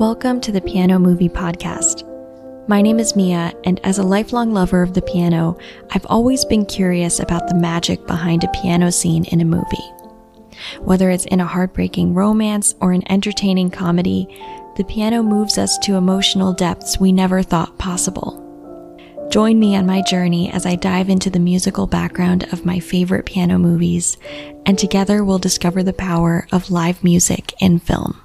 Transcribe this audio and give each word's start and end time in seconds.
Welcome 0.00 0.40
to 0.40 0.50
the 0.50 0.62
Piano 0.62 0.98
Movie 0.98 1.28
Podcast. 1.28 2.08
My 2.66 2.80
name 2.80 2.98
is 2.98 3.14
Mia, 3.14 3.52
and 3.64 3.78
as 3.84 3.98
a 3.98 4.02
lifelong 4.02 4.50
lover 4.50 4.80
of 4.80 4.94
the 4.94 5.02
piano, 5.02 5.58
I've 5.90 6.06
always 6.06 6.42
been 6.46 6.64
curious 6.64 7.20
about 7.20 7.48
the 7.48 7.54
magic 7.54 8.06
behind 8.06 8.42
a 8.42 8.48
piano 8.48 8.90
scene 8.92 9.24
in 9.26 9.42
a 9.42 9.44
movie. 9.44 9.92
Whether 10.80 11.10
it's 11.10 11.26
in 11.26 11.40
a 11.40 11.46
heartbreaking 11.46 12.14
romance 12.14 12.74
or 12.80 12.92
an 12.92 13.02
entertaining 13.12 13.70
comedy, 13.70 14.26
the 14.78 14.84
piano 14.84 15.22
moves 15.22 15.58
us 15.58 15.76
to 15.80 15.96
emotional 15.96 16.54
depths 16.54 16.98
we 16.98 17.12
never 17.12 17.42
thought 17.42 17.76
possible. 17.76 18.38
Join 19.30 19.60
me 19.60 19.76
on 19.76 19.84
my 19.84 20.00
journey 20.00 20.50
as 20.50 20.64
I 20.64 20.76
dive 20.76 21.10
into 21.10 21.28
the 21.28 21.38
musical 21.38 21.86
background 21.86 22.50
of 22.54 22.64
my 22.64 22.80
favorite 22.80 23.26
piano 23.26 23.58
movies, 23.58 24.16
and 24.64 24.78
together 24.78 25.22
we'll 25.22 25.38
discover 25.38 25.82
the 25.82 25.92
power 25.92 26.48
of 26.52 26.70
live 26.70 27.04
music 27.04 27.52
in 27.60 27.78
film. 27.78 28.18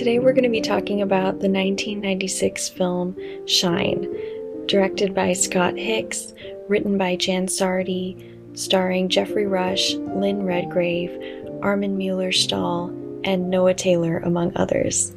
Today 0.00 0.18
we're 0.18 0.32
going 0.32 0.44
to 0.44 0.48
be 0.48 0.62
talking 0.62 1.02
about 1.02 1.40
the 1.40 1.50
1996 1.50 2.70
film 2.70 3.14
Shine, 3.46 4.08
directed 4.64 5.14
by 5.14 5.34
Scott 5.34 5.76
Hicks, 5.76 6.32
written 6.70 6.96
by 6.96 7.16
Jan 7.16 7.46
Sardi, 7.46 8.16
starring 8.54 9.10
Geoffrey 9.10 9.46
Rush, 9.46 9.92
Lynn 9.92 10.46
Redgrave, 10.46 11.10
Armin 11.60 11.98
Mueller-Stahl, 11.98 12.86
and 13.24 13.50
Noah 13.50 13.74
Taylor, 13.74 14.20
among 14.20 14.56
others. 14.56 15.14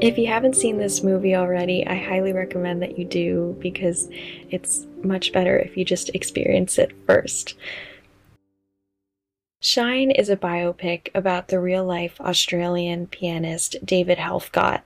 If 0.00 0.16
you 0.16 0.28
haven't 0.28 0.54
seen 0.54 0.78
this 0.78 1.02
movie 1.02 1.34
already, 1.34 1.84
I 1.84 1.96
highly 1.96 2.32
recommend 2.32 2.80
that 2.82 3.00
you 3.00 3.04
do 3.04 3.56
because 3.58 4.08
it's 4.50 4.86
much 5.02 5.32
better 5.32 5.58
if 5.58 5.76
you 5.76 5.84
just 5.84 6.10
experience 6.14 6.78
it 6.78 6.92
first. 7.04 7.56
Shine 9.60 10.12
is 10.12 10.30
a 10.30 10.36
biopic 10.36 11.08
about 11.16 11.48
the 11.48 11.58
real 11.58 11.84
life 11.84 12.20
Australian 12.20 13.08
pianist 13.08 13.74
David 13.84 14.18
Helfgott, 14.18 14.82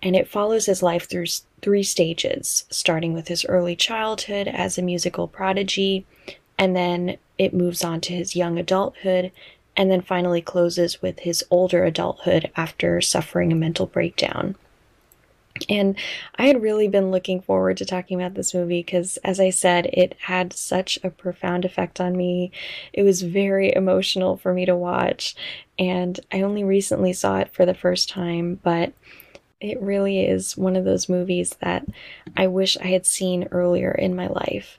and 0.00 0.14
it 0.14 0.28
follows 0.28 0.66
his 0.66 0.84
life 0.84 1.08
through 1.08 1.26
three 1.62 1.82
stages, 1.82 2.64
starting 2.70 3.12
with 3.12 3.26
his 3.26 3.44
early 3.46 3.74
childhood 3.74 4.46
as 4.46 4.78
a 4.78 4.82
musical 4.82 5.26
prodigy, 5.26 6.06
and 6.56 6.76
then 6.76 7.16
it 7.38 7.52
moves 7.52 7.82
on 7.82 8.00
to 8.02 8.12
his 8.12 8.36
young 8.36 8.56
adulthood, 8.56 9.32
and 9.76 9.90
then 9.90 10.00
finally 10.00 10.40
closes 10.40 11.02
with 11.02 11.18
his 11.20 11.44
older 11.50 11.84
adulthood 11.84 12.52
after 12.56 13.00
suffering 13.00 13.50
a 13.50 13.56
mental 13.56 13.86
breakdown. 13.86 14.54
And 15.68 15.96
I 16.36 16.46
had 16.46 16.62
really 16.62 16.88
been 16.88 17.10
looking 17.10 17.40
forward 17.40 17.76
to 17.78 17.84
talking 17.84 18.20
about 18.20 18.34
this 18.34 18.54
movie 18.54 18.80
because, 18.80 19.16
as 19.18 19.40
I 19.40 19.50
said, 19.50 19.86
it 19.86 20.16
had 20.20 20.52
such 20.52 20.98
a 21.02 21.10
profound 21.10 21.64
effect 21.64 22.00
on 22.00 22.16
me. 22.16 22.52
It 22.92 23.02
was 23.02 23.22
very 23.22 23.74
emotional 23.74 24.36
for 24.36 24.52
me 24.52 24.66
to 24.66 24.76
watch, 24.76 25.34
and 25.78 26.18
I 26.32 26.42
only 26.42 26.64
recently 26.64 27.12
saw 27.12 27.38
it 27.38 27.52
for 27.52 27.66
the 27.66 27.74
first 27.74 28.08
time, 28.08 28.60
but 28.62 28.92
it 29.60 29.80
really 29.80 30.20
is 30.20 30.56
one 30.56 30.76
of 30.76 30.84
those 30.84 31.08
movies 31.08 31.56
that 31.60 31.86
I 32.36 32.46
wish 32.48 32.76
I 32.76 32.88
had 32.88 33.06
seen 33.06 33.48
earlier 33.50 33.90
in 33.90 34.14
my 34.14 34.26
life. 34.26 34.78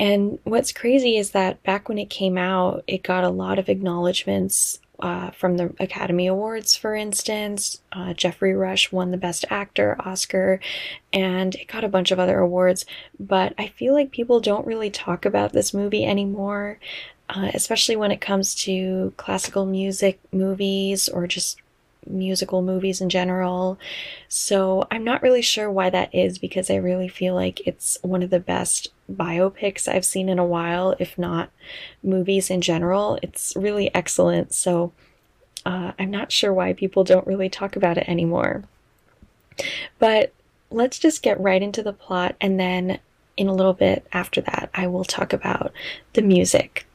And 0.00 0.40
what's 0.42 0.72
crazy 0.72 1.16
is 1.16 1.30
that 1.30 1.62
back 1.62 1.88
when 1.88 1.98
it 1.98 2.10
came 2.10 2.36
out, 2.36 2.82
it 2.88 3.04
got 3.04 3.22
a 3.22 3.28
lot 3.28 3.60
of 3.60 3.68
acknowledgments 3.68 4.80
uh, 5.00 5.30
from 5.30 5.56
the 5.56 5.74
Academy 5.80 6.26
Awards, 6.26 6.76
for 6.76 6.94
instance. 6.94 7.80
Uh, 7.92 8.14
Geoffrey 8.14 8.54
Rush 8.54 8.92
won 8.92 9.10
the 9.10 9.16
Best 9.16 9.44
Actor 9.50 9.96
Oscar, 10.00 10.60
and 11.12 11.54
it 11.56 11.68
got 11.68 11.84
a 11.84 11.88
bunch 11.88 12.10
of 12.10 12.18
other 12.18 12.38
awards. 12.38 12.86
But 13.18 13.54
I 13.58 13.68
feel 13.68 13.92
like 13.92 14.10
people 14.10 14.40
don't 14.40 14.66
really 14.66 14.90
talk 14.90 15.24
about 15.24 15.52
this 15.52 15.74
movie 15.74 16.04
anymore, 16.04 16.78
uh, 17.28 17.50
especially 17.54 17.96
when 17.96 18.12
it 18.12 18.20
comes 18.20 18.54
to 18.64 19.12
classical 19.16 19.66
music 19.66 20.20
movies 20.32 21.08
or 21.08 21.26
just 21.26 21.58
musical 22.06 22.62
movies 22.62 23.00
in 23.00 23.08
general. 23.08 23.78
So 24.28 24.86
I'm 24.90 25.04
not 25.04 25.22
really 25.22 25.42
sure 25.42 25.70
why 25.70 25.90
that 25.90 26.14
is 26.14 26.38
because 26.38 26.70
I 26.70 26.76
really 26.76 27.08
feel 27.08 27.34
like 27.34 27.66
it's 27.66 27.98
one 28.02 28.22
of 28.22 28.30
the 28.30 28.40
best 28.40 28.88
biopics 29.10 29.88
I've 29.88 30.04
seen 30.04 30.28
in 30.28 30.38
a 30.38 30.44
while, 30.44 30.94
if 30.98 31.18
not 31.18 31.50
movies 32.02 32.50
in 32.50 32.60
general. 32.60 33.18
It's 33.22 33.54
really 33.56 33.94
excellent. 33.94 34.54
So 34.54 34.92
uh, 35.66 35.92
I'm 35.98 36.10
not 36.10 36.32
sure 36.32 36.52
why 36.52 36.72
people 36.72 37.04
don't 37.04 37.26
really 37.26 37.48
talk 37.48 37.76
about 37.76 37.98
it 37.98 38.08
anymore. 38.08 38.64
But 39.98 40.32
let's 40.70 40.98
just 40.98 41.22
get 41.22 41.40
right 41.40 41.62
into 41.62 41.82
the 41.82 41.92
plot 41.92 42.36
and 42.40 42.58
then 42.58 42.98
in 43.36 43.48
a 43.48 43.54
little 43.54 43.72
bit 43.72 44.06
after 44.12 44.40
that, 44.42 44.70
I 44.74 44.86
will 44.86 45.04
talk 45.04 45.32
about 45.32 45.72
the 46.12 46.22
music. 46.22 46.86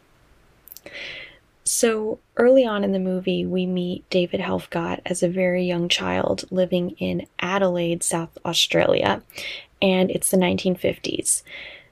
So, 1.66 2.20
early 2.38 2.66
on 2.66 2.84
in 2.84 2.94
the 2.94 3.00
movie, 3.00 3.46
we 3.46 3.66
meet 3.66 4.10
David 4.10 4.40
Helfgott 4.40 5.02
as 5.06 5.22
a 5.22 5.30
very 5.30 5.66
young 5.66 5.88
child 5.88 6.46
living 6.50 6.92
in 6.92 7.28
Adelaide, 7.40 8.02
South 8.04 8.36
Australia, 8.44 9.22
and 9.82 10.10
it's 10.10 10.32
the 10.32 10.38
1950s. 10.38 11.44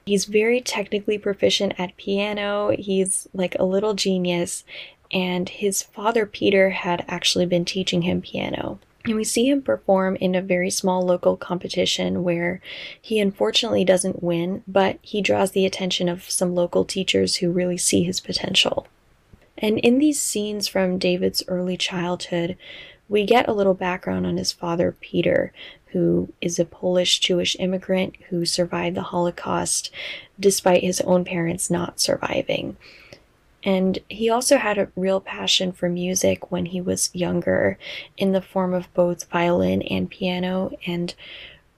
He's 0.07 0.25
very 0.25 0.61
technically 0.61 1.17
proficient 1.17 1.73
at 1.77 1.97
piano, 1.97 2.75
he's 2.77 3.27
like 3.33 3.55
a 3.59 3.65
little 3.65 3.93
genius, 3.93 4.63
and 5.11 5.49
his 5.49 5.83
father, 5.83 6.25
Peter, 6.25 6.71
had 6.71 7.05
actually 7.07 7.45
been 7.45 7.65
teaching 7.65 8.03
him 8.03 8.21
piano. 8.21 8.79
And 9.05 9.15
we 9.15 9.23
see 9.23 9.49
him 9.49 9.61
perform 9.61 10.17
in 10.17 10.35
a 10.35 10.41
very 10.41 10.69
small 10.69 11.01
local 11.01 11.37
competition 11.37 12.23
where 12.23 12.61
he 13.01 13.19
unfortunately 13.19 13.85
doesn't 13.85 14.21
win, 14.21 14.63
but 14.67 14.99
he 15.01 15.21
draws 15.21 15.51
the 15.51 15.65
attention 15.65 16.09
of 16.09 16.29
some 16.29 16.55
local 16.55 16.83
teachers 16.83 17.37
who 17.37 17.51
really 17.51 17.77
see 17.77 18.03
his 18.03 18.19
potential. 18.19 18.87
And 19.57 19.79
in 19.79 19.99
these 19.99 20.21
scenes 20.21 20.67
from 20.67 20.97
David's 20.97 21.43
early 21.47 21.77
childhood, 21.77 22.57
we 23.09 23.25
get 23.25 23.47
a 23.47 23.53
little 23.53 23.73
background 23.73 24.27
on 24.27 24.37
his 24.37 24.51
father, 24.51 24.95
Peter, 24.99 25.53
who 25.91 26.31
is 26.41 26.59
a 26.59 26.65
Polish 26.65 27.19
Jewish 27.19 27.55
immigrant 27.59 28.15
who 28.29 28.45
survived 28.45 28.95
the 28.95 29.01
Holocaust 29.01 29.91
despite 30.39 30.83
his 30.83 31.01
own 31.01 31.25
parents 31.25 31.69
not 31.69 31.99
surviving. 31.99 32.77
And 33.63 33.99
he 34.07 34.29
also 34.29 34.57
had 34.57 34.77
a 34.77 34.89
real 34.95 35.19
passion 35.19 35.71
for 35.71 35.89
music 35.89 36.51
when 36.51 36.67
he 36.67 36.79
was 36.79 37.09
younger, 37.13 37.77
in 38.15 38.31
the 38.31 38.41
form 38.41 38.73
of 38.73 38.93
both 38.93 39.29
violin 39.29 39.81
and 39.81 40.09
piano, 40.09 40.71
and 40.85 41.13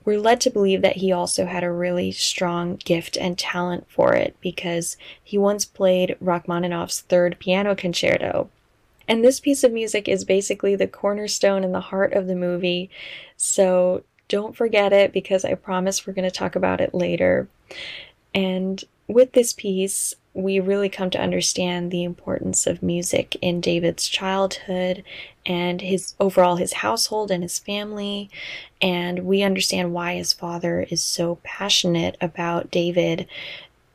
we're 0.06 0.20
led 0.20 0.42
to 0.42 0.50
believe 0.50 0.82
that 0.82 0.98
he 0.98 1.12
also 1.12 1.46
had 1.46 1.64
a 1.64 1.72
really 1.72 2.12
strong 2.12 2.78
gift 2.78 3.18
and 3.18 3.38
talent 3.38 3.86
for 3.90 4.14
it 4.14 4.36
because 4.42 4.98
he 5.24 5.38
once 5.38 5.66
played 5.66 6.16
Rachmaninoff's 6.20 7.02
third 7.02 7.38
piano 7.40 7.76
concerto. 7.76 8.50
And 9.10 9.24
this 9.24 9.40
piece 9.40 9.64
of 9.64 9.74
music 9.74 10.08
is 10.08 10.24
basically 10.24 10.76
the 10.76 10.88
cornerstone 10.88 11.64
and 11.64 11.74
the 11.74 11.82
heart 11.82 12.14
of 12.14 12.28
the 12.28 12.36
movie, 12.36 12.92
so 13.36 14.04
don't 14.28 14.56
forget 14.56 14.94
it 14.94 15.12
because 15.12 15.44
I 15.44 15.56
promise 15.56 16.06
we're 16.06 16.14
going 16.14 16.30
to 16.30 16.32
talk 16.32 16.56
about 16.56 16.80
it 16.80 16.94
later. 16.94 17.50
And 18.36 18.84
with 19.08 19.32
this 19.32 19.52
piece, 19.52 20.14
we 20.36 20.60
really 20.60 20.90
come 20.90 21.10
to 21.10 21.22
understand 21.22 21.90
the 21.90 22.04
importance 22.04 22.68
of 22.68 22.84
music 22.84 23.36
in 23.42 23.62
David's 23.62 24.08
childhood 24.08 25.04
and 25.44 25.82
his 25.82 26.14
overall 26.20 26.58
his 26.58 26.74
household 26.74 27.32
and 27.32 27.42
his 27.42 27.58
family 27.58 28.30
and 28.80 29.26
we 29.26 29.42
understand 29.42 29.92
why 29.92 30.14
his 30.14 30.32
father 30.32 30.86
is 30.92 31.04
so 31.04 31.40
passionate 31.44 32.16
about 32.22 32.70
David 32.70 33.28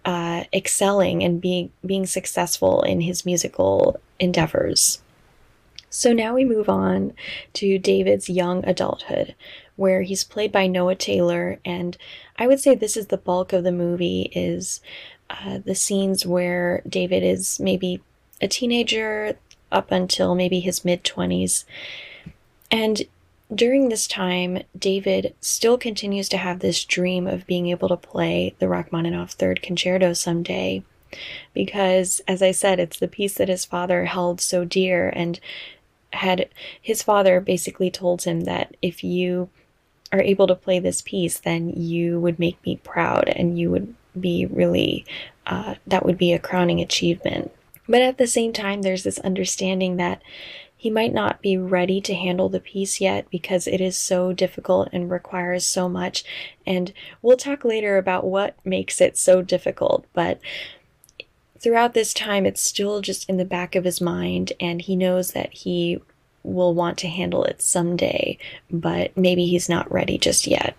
uh, 0.05 0.45
excelling 0.53 1.23
and 1.23 1.41
being 1.41 1.71
being 1.87 2.05
successful 2.05 2.83
in 2.83 3.01
his 3.01 3.25
musical 3.25 4.01
endeavors. 4.19 5.01
So 5.95 6.13
now 6.13 6.35
we 6.35 6.45
move 6.45 6.69
on 6.69 7.13
to 7.53 7.79
David's 7.79 8.29
young 8.29 8.65
adulthood, 8.67 9.37
where 9.77 10.03
he's 10.03 10.25
played 10.25 10.51
by 10.51 10.67
Noah 10.67 10.97
Taylor, 10.97 11.61
and 11.65 11.97
I 12.37 12.49
would 12.49 12.59
say 12.59 12.75
this 12.75 12.97
is 12.97 13.07
the 13.07 13.17
bulk 13.17 13.53
of 13.53 13.63
the 13.63 13.71
movie 13.71 14.29
is 14.33 14.81
uh, 15.31 15.61
the 15.65 15.77
scenes 15.77 16.27
where 16.27 16.83
David 16.89 17.23
is 17.23 17.61
maybe 17.61 18.03
a 18.43 18.49
teenager 18.49 19.39
up 19.71 19.93
until 19.93 20.35
maybe 20.35 20.59
his 20.59 20.85
mid 20.85 21.05
20s. 21.05 21.65
And 22.73 23.05
during 23.55 23.89
this 23.89 24.09
time, 24.09 24.65
David 24.77 25.33
still 25.41 25.79
continues 25.79 26.29
to 26.31 26.39
have 26.39 26.59
this 26.59 26.85
dream 26.85 27.29
of 27.29 27.47
being 27.47 27.69
able 27.69 27.89
to 27.89 27.97
play 27.97 28.57
the 28.59 28.67
Rachmaninoff 28.67 29.35
Third 29.35 29.63
Concerto 29.63 30.13
someday. 30.13 30.83
Because, 31.53 32.21
as 32.27 32.43
I 32.43 32.51
said, 32.51 32.81
it's 32.81 32.99
the 32.99 33.07
piece 33.07 33.35
that 33.35 33.49
his 33.49 33.65
father 33.65 34.07
held 34.07 34.41
so 34.41 34.65
dear, 34.65 35.11
and 35.15 35.39
had 36.15 36.49
his 36.81 37.03
father 37.03 37.41
basically 37.41 37.91
told 37.91 38.23
him 38.23 38.43
that 38.43 38.77
if 38.83 39.05
you 39.05 39.51
are 40.13 40.21
able 40.21 40.47
to 40.47 40.55
play 40.55 40.79
this 40.79 41.03
piece, 41.03 41.39
then 41.39 41.71
you 41.71 42.21
would 42.21 42.39
make 42.39 42.65
me 42.65 42.77
proud 42.85 43.29
and 43.29 43.59
you 43.59 43.71
would 43.71 43.95
be 44.19 44.47
really, 44.47 45.05
uh, 45.47 45.75
that 45.87 46.05
would 46.05 46.17
be 46.19 46.33
a 46.33 46.39
crowning 46.39 46.81
achievement. 46.81 47.51
But 47.89 48.03
at 48.03 48.19
the 48.19 48.27
same 48.27 48.53
time, 48.53 48.83
there's 48.83 49.03
this 49.03 49.19
understanding 49.19 49.97
that 49.97 50.23
he 50.77 50.91
might 50.91 51.15
not 51.15 51.41
be 51.41 51.57
ready 51.57 52.01
to 52.03 52.15
handle 52.15 52.49
the 52.49 52.61
piece 52.61 53.01
yet 53.01 53.29
because 53.31 53.67
it 53.67 53.81
is 53.81 53.97
so 53.97 54.33
difficult 54.33 54.89
and 54.93 55.11
requires 55.11 55.65
so 55.65 55.89
much. 55.89 56.25
And 56.67 56.93
we'll 57.23 57.37
talk 57.37 57.65
later 57.65 57.97
about 57.97 58.27
what 58.27 58.57
makes 58.65 59.01
it 59.01 59.17
so 59.17 59.43
difficult, 59.43 60.05
but 60.13 60.39
throughout 61.65 61.95
this 61.95 62.13
time, 62.13 62.45
it's 62.45 62.63
still 62.63 63.01
just 63.01 63.27
in 63.27 63.39
the 63.39 63.45
back 63.45 63.75
of 63.75 63.85
his 63.85 63.99
mind, 63.99 64.53
and 64.61 64.83
he 64.83 64.95
knows 64.95 65.33
that 65.33 65.53
he 65.55 65.99
will 66.43 66.75
want 66.75 66.99
to 66.99 67.09
handle 67.09 67.43
it 67.45 67.63
someday, 67.63 68.37
but 68.71 69.17
maybe 69.17 69.47
he's 69.47 69.67
not 69.67 69.91
ready 69.91 70.19
just 70.19 70.47
yet. 70.47 70.77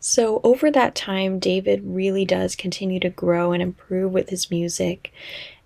So, 0.00 0.42
over 0.44 0.70
that 0.70 0.94
time, 0.94 1.38
David 1.38 1.80
really 1.82 2.26
does 2.26 2.54
continue 2.54 3.00
to 3.00 3.08
grow 3.08 3.52
and 3.52 3.62
improve 3.62 4.12
with 4.12 4.28
his 4.28 4.50
music. 4.50 5.10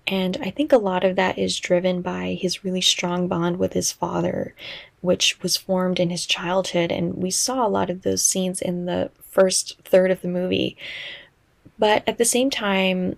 And 0.07 0.39
I 0.41 0.51
think 0.51 0.73
a 0.73 0.79
lot 0.79 1.03
of 1.03 1.17
that 1.17 1.37
is 1.37 1.59
driven 1.59 2.01
by 2.01 2.39
his 2.41 2.63
really 2.63 2.81
strong 2.81 3.27
bond 3.27 3.59
with 3.59 3.73
his 3.73 3.91
father, 3.91 4.55
which 5.01 5.43
was 5.43 5.57
formed 5.57 5.99
in 5.99 6.11
his 6.11 6.25
childhood. 6.25 6.93
And 6.93 7.15
we 7.15 7.33
saw 7.33 7.67
a 7.67 7.69
lot 7.69 7.91
of 7.91 8.03
those 8.03 8.25
scenes 8.25 8.63
in 8.63 8.87
the 8.87 9.11
first 9.29 9.81
third 9.85 10.13
of 10.13 10.23
the 10.23 10.29
movie. 10.29 10.77
But 11.77 12.05
at 12.07 12.19
the 12.19 12.25
same 12.25 12.51
time, 12.51 13.17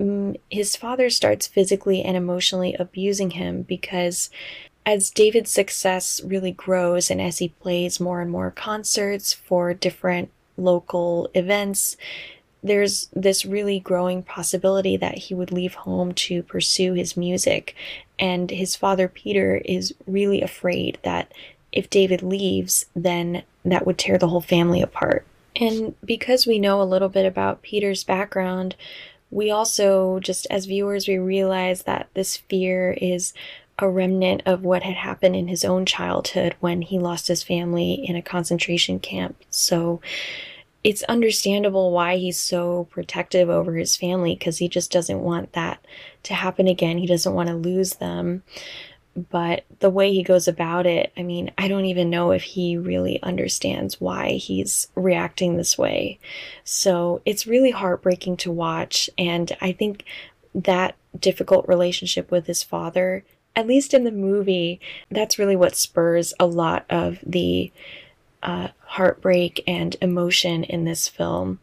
Mm, 0.00 0.38
his 0.50 0.76
father 0.76 1.10
starts 1.10 1.46
physically 1.46 2.02
and 2.02 2.16
emotionally 2.16 2.74
abusing 2.74 3.32
him 3.32 3.62
because 3.62 4.30
as 4.86 5.10
David's 5.10 5.50
success 5.50 6.20
really 6.24 6.52
grows 6.52 7.10
and 7.10 7.20
as 7.20 7.38
he 7.38 7.48
plays 7.48 8.00
more 8.00 8.20
and 8.20 8.30
more 8.30 8.50
concerts 8.50 9.32
for 9.32 9.74
different 9.74 10.30
local 10.56 11.28
events, 11.34 11.96
there's 12.62 13.08
this 13.12 13.44
really 13.44 13.78
growing 13.78 14.22
possibility 14.22 14.96
that 14.96 15.18
he 15.18 15.34
would 15.34 15.52
leave 15.52 15.74
home 15.74 16.12
to 16.12 16.42
pursue 16.42 16.94
his 16.94 17.16
music. 17.16 17.74
And 18.18 18.50
his 18.50 18.76
father, 18.76 19.08
Peter, 19.08 19.60
is 19.64 19.94
really 20.06 20.40
afraid 20.40 20.98
that 21.02 21.32
if 21.70 21.90
David 21.90 22.22
leaves, 22.22 22.86
then 22.96 23.42
that 23.64 23.86
would 23.86 23.98
tear 23.98 24.18
the 24.18 24.28
whole 24.28 24.40
family 24.40 24.80
apart. 24.80 25.24
And 25.54 25.94
because 26.04 26.46
we 26.46 26.58
know 26.58 26.80
a 26.80 26.84
little 26.84 27.08
bit 27.08 27.26
about 27.26 27.62
Peter's 27.62 28.04
background, 28.04 28.74
we 29.30 29.50
also, 29.50 30.20
just 30.20 30.46
as 30.50 30.66
viewers, 30.66 31.06
we 31.06 31.18
realize 31.18 31.82
that 31.82 32.08
this 32.14 32.36
fear 32.36 32.96
is 33.00 33.34
a 33.78 33.88
remnant 33.88 34.42
of 34.44 34.62
what 34.62 34.82
had 34.82 34.96
happened 34.96 35.36
in 35.36 35.48
his 35.48 35.64
own 35.64 35.86
childhood 35.86 36.54
when 36.60 36.82
he 36.82 36.98
lost 36.98 37.28
his 37.28 37.42
family 37.42 37.94
in 37.94 38.16
a 38.16 38.22
concentration 38.22 38.98
camp. 38.98 39.36
So 39.50 40.00
it's 40.82 41.02
understandable 41.04 41.92
why 41.92 42.16
he's 42.16 42.38
so 42.38 42.88
protective 42.90 43.48
over 43.48 43.74
his 43.74 43.96
family 43.96 44.34
because 44.34 44.58
he 44.58 44.68
just 44.68 44.90
doesn't 44.90 45.20
want 45.20 45.52
that 45.52 45.84
to 46.24 46.34
happen 46.34 46.66
again. 46.66 46.98
He 46.98 47.06
doesn't 47.06 47.34
want 47.34 47.48
to 47.48 47.54
lose 47.54 47.94
them. 47.94 48.42
But 49.30 49.64
the 49.80 49.90
way 49.90 50.12
he 50.12 50.22
goes 50.22 50.46
about 50.46 50.86
it, 50.86 51.12
I 51.16 51.22
mean, 51.22 51.50
I 51.58 51.68
don't 51.68 51.86
even 51.86 52.10
know 52.10 52.30
if 52.30 52.42
he 52.42 52.76
really 52.76 53.22
understands 53.22 54.00
why 54.00 54.32
he's 54.32 54.88
reacting 54.94 55.56
this 55.56 55.76
way. 55.76 56.18
So 56.64 57.20
it's 57.24 57.46
really 57.46 57.70
heartbreaking 57.70 58.36
to 58.38 58.52
watch. 58.52 59.08
And 59.18 59.56
I 59.60 59.72
think 59.72 60.04
that 60.54 60.94
difficult 61.18 61.66
relationship 61.68 62.30
with 62.30 62.46
his 62.46 62.62
father 62.62 63.24
at 63.58 63.66
least 63.66 63.92
in 63.92 64.04
the 64.04 64.12
movie, 64.12 64.80
that's 65.10 65.36
really 65.36 65.56
what 65.56 65.74
spurs 65.74 66.32
a 66.38 66.46
lot 66.46 66.86
of 66.88 67.18
the 67.26 67.72
uh, 68.40 68.68
heartbreak 68.84 69.64
and 69.66 69.96
emotion 70.00 70.62
in 70.62 70.84
this 70.84 71.08
film. 71.08 71.58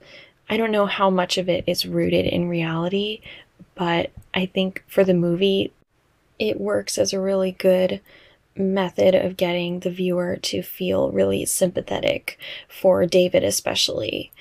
I 0.49 0.57
don't 0.57 0.73
know 0.73 0.87
how 0.87 1.09
much 1.09 1.37
of 1.37 1.47
it 1.47 1.63
is 1.67 1.85
rooted 1.85 2.25
in 2.25 2.49
reality, 2.49 3.21
but 3.75 4.11
I 4.33 4.45
think 4.45 4.83
for 4.87 5.05
the 5.05 5.13
movie, 5.13 5.71
it 6.39 6.59
works 6.59 6.97
as 6.97 7.13
a 7.13 7.19
really 7.19 7.51
good 7.51 8.01
method 8.55 9.13
of 9.15 9.37
getting 9.37 9.79
the 9.79 9.89
viewer 9.89 10.37
to 10.37 10.61
feel 10.61 11.11
really 11.11 11.45
sympathetic 11.45 12.37
for 12.69 13.05
David, 13.05 13.43
especially. 13.43 14.31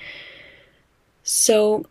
So, 1.23 1.85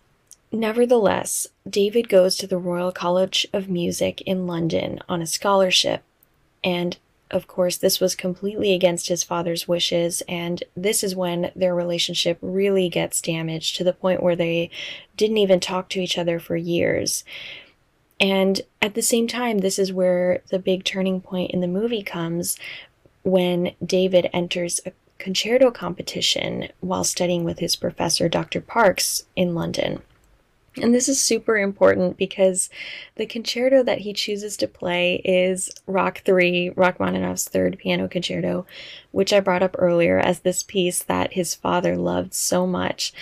Nevertheless, 0.55 1.49
David 1.69 2.09
goes 2.09 2.37
to 2.37 2.47
the 2.47 2.59
Royal 2.59 2.93
College 2.93 3.45
of 3.53 3.69
Music 3.69 4.21
in 4.21 4.47
London 4.47 5.01
on 5.09 5.21
a 5.21 5.27
scholarship, 5.27 6.05
and 6.63 6.97
of 7.29 7.49
course, 7.49 7.77
this 7.77 7.99
was 7.99 8.15
completely 8.15 8.73
against 8.73 9.09
his 9.09 9.25
father's 9.25 9.67
wishes, 9.67 10.23
and 10.29 10.63
this 10.77 11.03
is 11.03 11.17
when 11.17 11.51
their 11.57 11.75
relationship 11.75 12.39
really 12.41 12.89
gets 12.89 13.21
damaged 13.21 13.75
to 13.77 13.83
the 13.83 13.93
point 13.93 14.23
where 14.23 14.37
they 14.37 14.71
didn't 15.17 15.39
even 15.39 15.59
talk 15.59 15.89
to 15.89 16.01
each 16.01 16.17
other 16.17 16.39
for 16.39 16.55
years. 16.55 17.25
And 18.21 18.61
at 18.81 18.95
the 18.95 19.03
same 19.03 19.27
time, 19.27 19.59
this 19.59 19.79
is 19.79 19.93
where 19.93 20.43
the 20.51 20.59
big 20.59 20.85
turning 20.85 21.21
point 21.21 21.51
in 21.51 21.61
the 21.61 21.67
movie 21.67 22.03
comes 22.03 22.57
when 23.23 23.73
David 23.85 24.31
enters 24.33 24.81
a 24.87 24.93
concerto 25.19 25.71
competition 25.71 26.69
while 26.81 27.05
studying 27.05 27.45
with 27.45 27.59
his 27.59 27.77
professor, 27.77 28.29
Dr. 28.29 28.61
Parkes, 28.61 29.25
in 29.35 29.55
London. 29.55 30.03
And 30.77 30.93
this 30.93 31.09
is 31.09 31.21
super 31.21 31.57
important 31.57 32.17
because 32.17 32.69
the 33.15 33.27
concerto 33.27 33.83
that 33.85 34.01
he 34.01 34.13
chooses 34.13 34.57
to 34.57 34.67
play 34.67 35.17
is 35.25 35.71
Rach 35.89 36.19
3, 36.19 36.71
Rachmaninoff's 36.71 37.49
third 37.49 37.79
piano 37.79 38.09
concerto, 38.09 38.67
which 39.13 39.33
I 39.33 39.41
brought 39.41 39.63
up 39.63 39.77
earlier 39.79 40.19
as 40.19 40.41
this 40.41 40.65
piece 40.65 41.03
that 41.05 41.35
his 41.35 41.55
father 41.55 41.97
loved 41.97 42.35
so 42.35 42.67
much. 42.67 43.13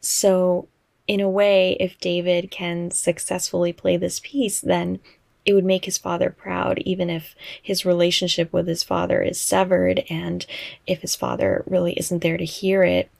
So, 0.00 0.68
in 1.06 1.20
a 1.20 1.28
way, 1.28 1.76
if 1.80 1.98
David 1.98 2.50
can 2.50 2.90
successfully 2.90 3.72
play 3.72 3.96
this 3.96 4.20
piece, 4.20 4.60
then 4.60 5.00
it 5.44 5.54
would 5.54 5.64
make 5.64 5.84
his 5.84 5.98
father 5.98 6.30
proud, 6.30 6.78
even 6.80 7.10
if 7.10 7.34
his 7.60 7.84
relationship 7.84 8.52
with 8.52 8.68
his 8.68 8.82
father 8.82 9.20
is 9.20 9.40
severed 9.40 10.04
and 10.08 10.46
if 10.86 11.00
his 11.00 11.16
father 11.16 11.64
really 11.66 11.94
isn't 11.94 12.22
there 12.22 12.36
to 12.36 12.44
hear 12.44 12.84
it 12.84 13.10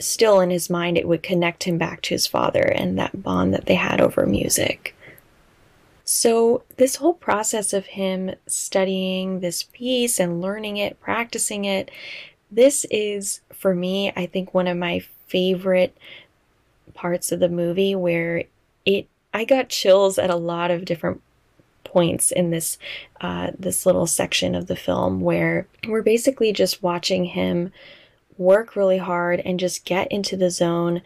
still 0.00 0.40
in 0.40 0.50
his 0.50 0.70
mind, 0.70 0.96
it 0.96 1.06
would 1.06 1.22
connect 1.22 1.64
him 1.64 1.78
back 1.78 2.02
to 2.02 2.14
his 2.14 2.26
father 2.26 2.62
and 2.62 2.98
that 2.98 3.22
bond 3.22 3.54
that 3.54 3.66
they 3.66 3.74
had 3.74 4.00
over 4.00 4.26
music. 4.26 4.94
So, 6.06 6.62
this 6.76 6.96
whole 6.96 7.14
process 7.14 7.72
of 7.72 7.86
him 7.86 8.34
studying 8.46 9.40
this 9.40 9.62
piece 9.62 10.20
and 10.20 10.42
learning 10.42 10.76
it, 10.76 11.00
practicing 11.00 11.64
it, 11.64 11.90
this 12.50 12.84
is 12.90 13.40
for 13.52 13.74
me, 13.74 14.12
I 14.14 14.26
think, 14.26 14.52
one 14.52 14.66
of 14.66 14.76
my 14.76 15.00
favorite 15.28 15.96
parts 16.94 17.32
of 17.32 17.40
the 17.40 17.48
movie 17.48 17.94
where 17.94 18.44
it 18.84 19.08
I 19.32 19.44
got 19.44 19.68
chills 19.68 20.18
at 20.18 20.30
a 20.30 20.36
lot 20.36 20.70
of 20.70 20.84
different 20.84 21.20
points 21.82 22.30
in 22.30 22.50
this 22.50 22.78
uh, 23.20 23.50
this 23.58 23.84
little 23.86 24.06
section 24.06 24.54
of 24.54 24.66
the 24.66 24.76
film 24.76 25.20
where 25.20 25.66
we're 25.86 26.02
basically 26.02 26.52
just 26.52 26.82
watching 26.82 27.26
him 27.26 27.72
work 28.36 28.74
really 28.74 28.98
hard 28.98 29.40
and 29.40 29.60
just 29.60 29.84
get 29.84 30.10
into 30.10 30.36
the 30.36 30.50
zone 30.50 31.02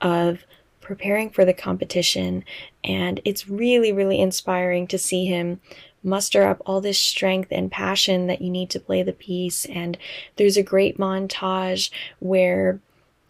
of 0.00 0.44
preparing 0.80 1.30
for 1.30 1.44
the 1.44 1.54
competition. 1.54 2.44
And 2.84 3.20
it's 3.24 3.48
really, 3.48 3.92
really 3.92 4.20
inspiring 4.20 4.86
to 4.88 4.98
see 4.98 5.26
him 5.26 5.60
muster 6.02 6.42
up 6.42 6.60
all 6.66 6.80
this 6.80 6.98
strength 6.98 7.52
and 7.52 7.70
passion 7.70 8.26
that 8.26 8.42
you 8.42 8.50
need 8.50 8.68
to 8.70 8.80
play 8.80 9.02
the 9.02 9.12
piece. 9.12 9.64
And 9.66 9.96
there's 10.36 10.56
a 10.56 10.62
great 10.62 10.98
montage 10.98 11.90
where 12.18 12.80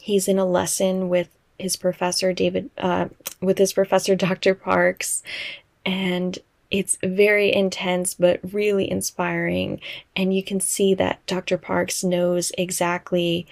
he's 0.00 0.26
in 0.26 0.38
a 0.38 0.46
lesson 0.46 1.08
with 1.08 1.28
his 1.62 1.76
professor, 1.76 2.32
David, 2.32 2.70
uh, 2.78 3.08
with 3.40 3.58
his 3.58 3.72
professor, 3.72 4.14
Dr. 4.28 4.54
Parkes. 4.54 5.22
And 5.86 6.38
it's 6.70 6.96
very 7.02 7.52
intense, 7.52 8.14
but 8.14 8.40
really 8.52 8.90
inspiring. 8.90 9.80
And 10.16 10.34
you 10.34 10.42
can 10.42 10.60
see 10.60 10.94
that 10.94 11.24
Dr. 11.26 11.58
Parkes 11.58 12.02
knows 12.02 12.52
exactly 12.56 13.46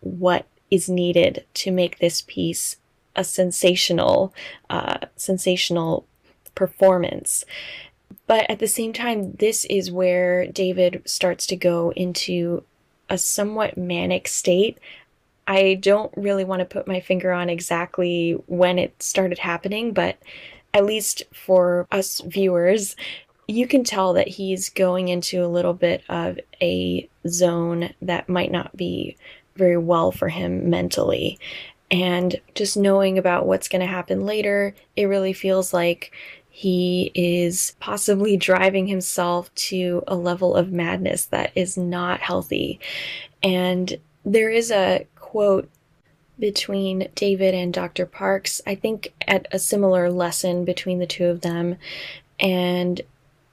what 0.00 0.46
is 0.70 0.88
needed 0.88 1.44
to 1.54 1.70
make 1.70 1.98
this 1.98 2.22
piece 2.22 2.76
a 3.14 3.24
sensational, 3.24 4.34
uh, 4.68 4.98
sensational 5.16 6.06
performance. 6.54 7.44
But 8.26 8.48
at 8.50 8.58
the 8.58 8.68
same 8.68 8.92
time, 8.92 9.32
this 9.32 9.64
is 9.66 9.90
where 9.90 10.46
David 10.46 11.02
starts 11.06 11.46
to 11.46 11.56
go 11.56 11.92
into 11.96 12.62
a 13.08 13.16
somewhat 13.16 13.78
manic 13.78 14.28
state. 14.28 14.78
I 15.46 15.74
don't 15.74 16.12
really 16.16 16.44
want 16.44 16.60
to 16.60 16.66
put 16.66 16.88
my 16.88 17.00
finger 17.00 17.32
on 17.32 17.48
exactly 17.48 18.32
when 18.46 18.78
it 18.78 19.00
started 19.02 19.38
happening, 19.38 19.92
but 19.92 20.18
at 20.74 20.84
least 20.84 21.22
for 21.32 21.86
us 21.90 22.20
viewers, 22.20 22.96
you 23.48 23.66
can 23.66 23.84
tell 23.84 24.12
that 24.14 24.28
he's 24.28 24.70
going 24.70 25.08
into 25.08 25.44
a 25.44 25.48
little 25.48 25.72
bit 25.72 26.02
of 26.08 26.38
a 26.60 27.08
zone 27.28 27.94
that 28.02 28.28
might 28.28 28.50
not 28.50 28.76
be 28.76 29.16
very 29.54 29.76
well 29.76 30.10
for 30.10 30.28
him 30.28 30.68
mentally. 30.68 31.38
And 31.90 32.40
just 32.54 32.76
knowing 32.76 33.16
about 33.16 33.46
what's 33.46 33.68
going 33.68 33.80
to 33.80 33.86
happen 33.86 34.26
later, 34.26 34.74
it 34.96 35.04
really 35.04 35.32
feels 35.32 35.72
like 35.72 36.12
he 36.50 37.12
is 37.14 37.76
possibly 37.78 38.36
driving 38.36 38.86
himself 38.86 39.54
to 39.54 40.02
a 40.08 40.16
level 40.16 40.54
of 40.56 40.72
madness 40.72 41.26
that 41.26 41.52
is 41.54 41.76
not 41.76 42.20
healthy. 42.20 42.80
And 43.42 43.96
there 44.24 44.50
is 44.50 44.72
a 44.72 45.06
quote 45.36 45.68
between 46.38 47.10
David 47.14 47.52
and 47.52 47.70
Dr. 47.70 48.06
Parkes, 48.06 48.62
I 48.66 48.74
think 48.74 49.12
at 49.28 49.46
a 49.52 49.58
similar 49.58 50.10
lesson 50.10 50.64
between 50.64 50.98
the 50.98 51.06
two 51.06 51.26
of 51.26 51.42
them. 51.42 51.76
And 52.40 53.02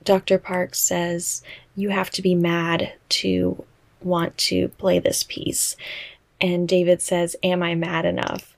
Dr. 0.01 0.37
Parkes 0.37 0.79
says, 0.79 1.43
You 1.75 1.89
have 1.89 2.09
to 2.11 2.21
be 2.21 2.35
mad 2.35 2.93
to 3.09 3.65
want 4.01 4.37
to 4.37 4.69
play 4.69 4.99
this 4.99 5.23
piece. 5.23 5.75
And 6.39 6.69
David 6.69 7.01
says, 7.01 7.35
Am 7.43 7.61
I 7.61 7.75
mad 7.75 8.05
enough? 8.05 8.55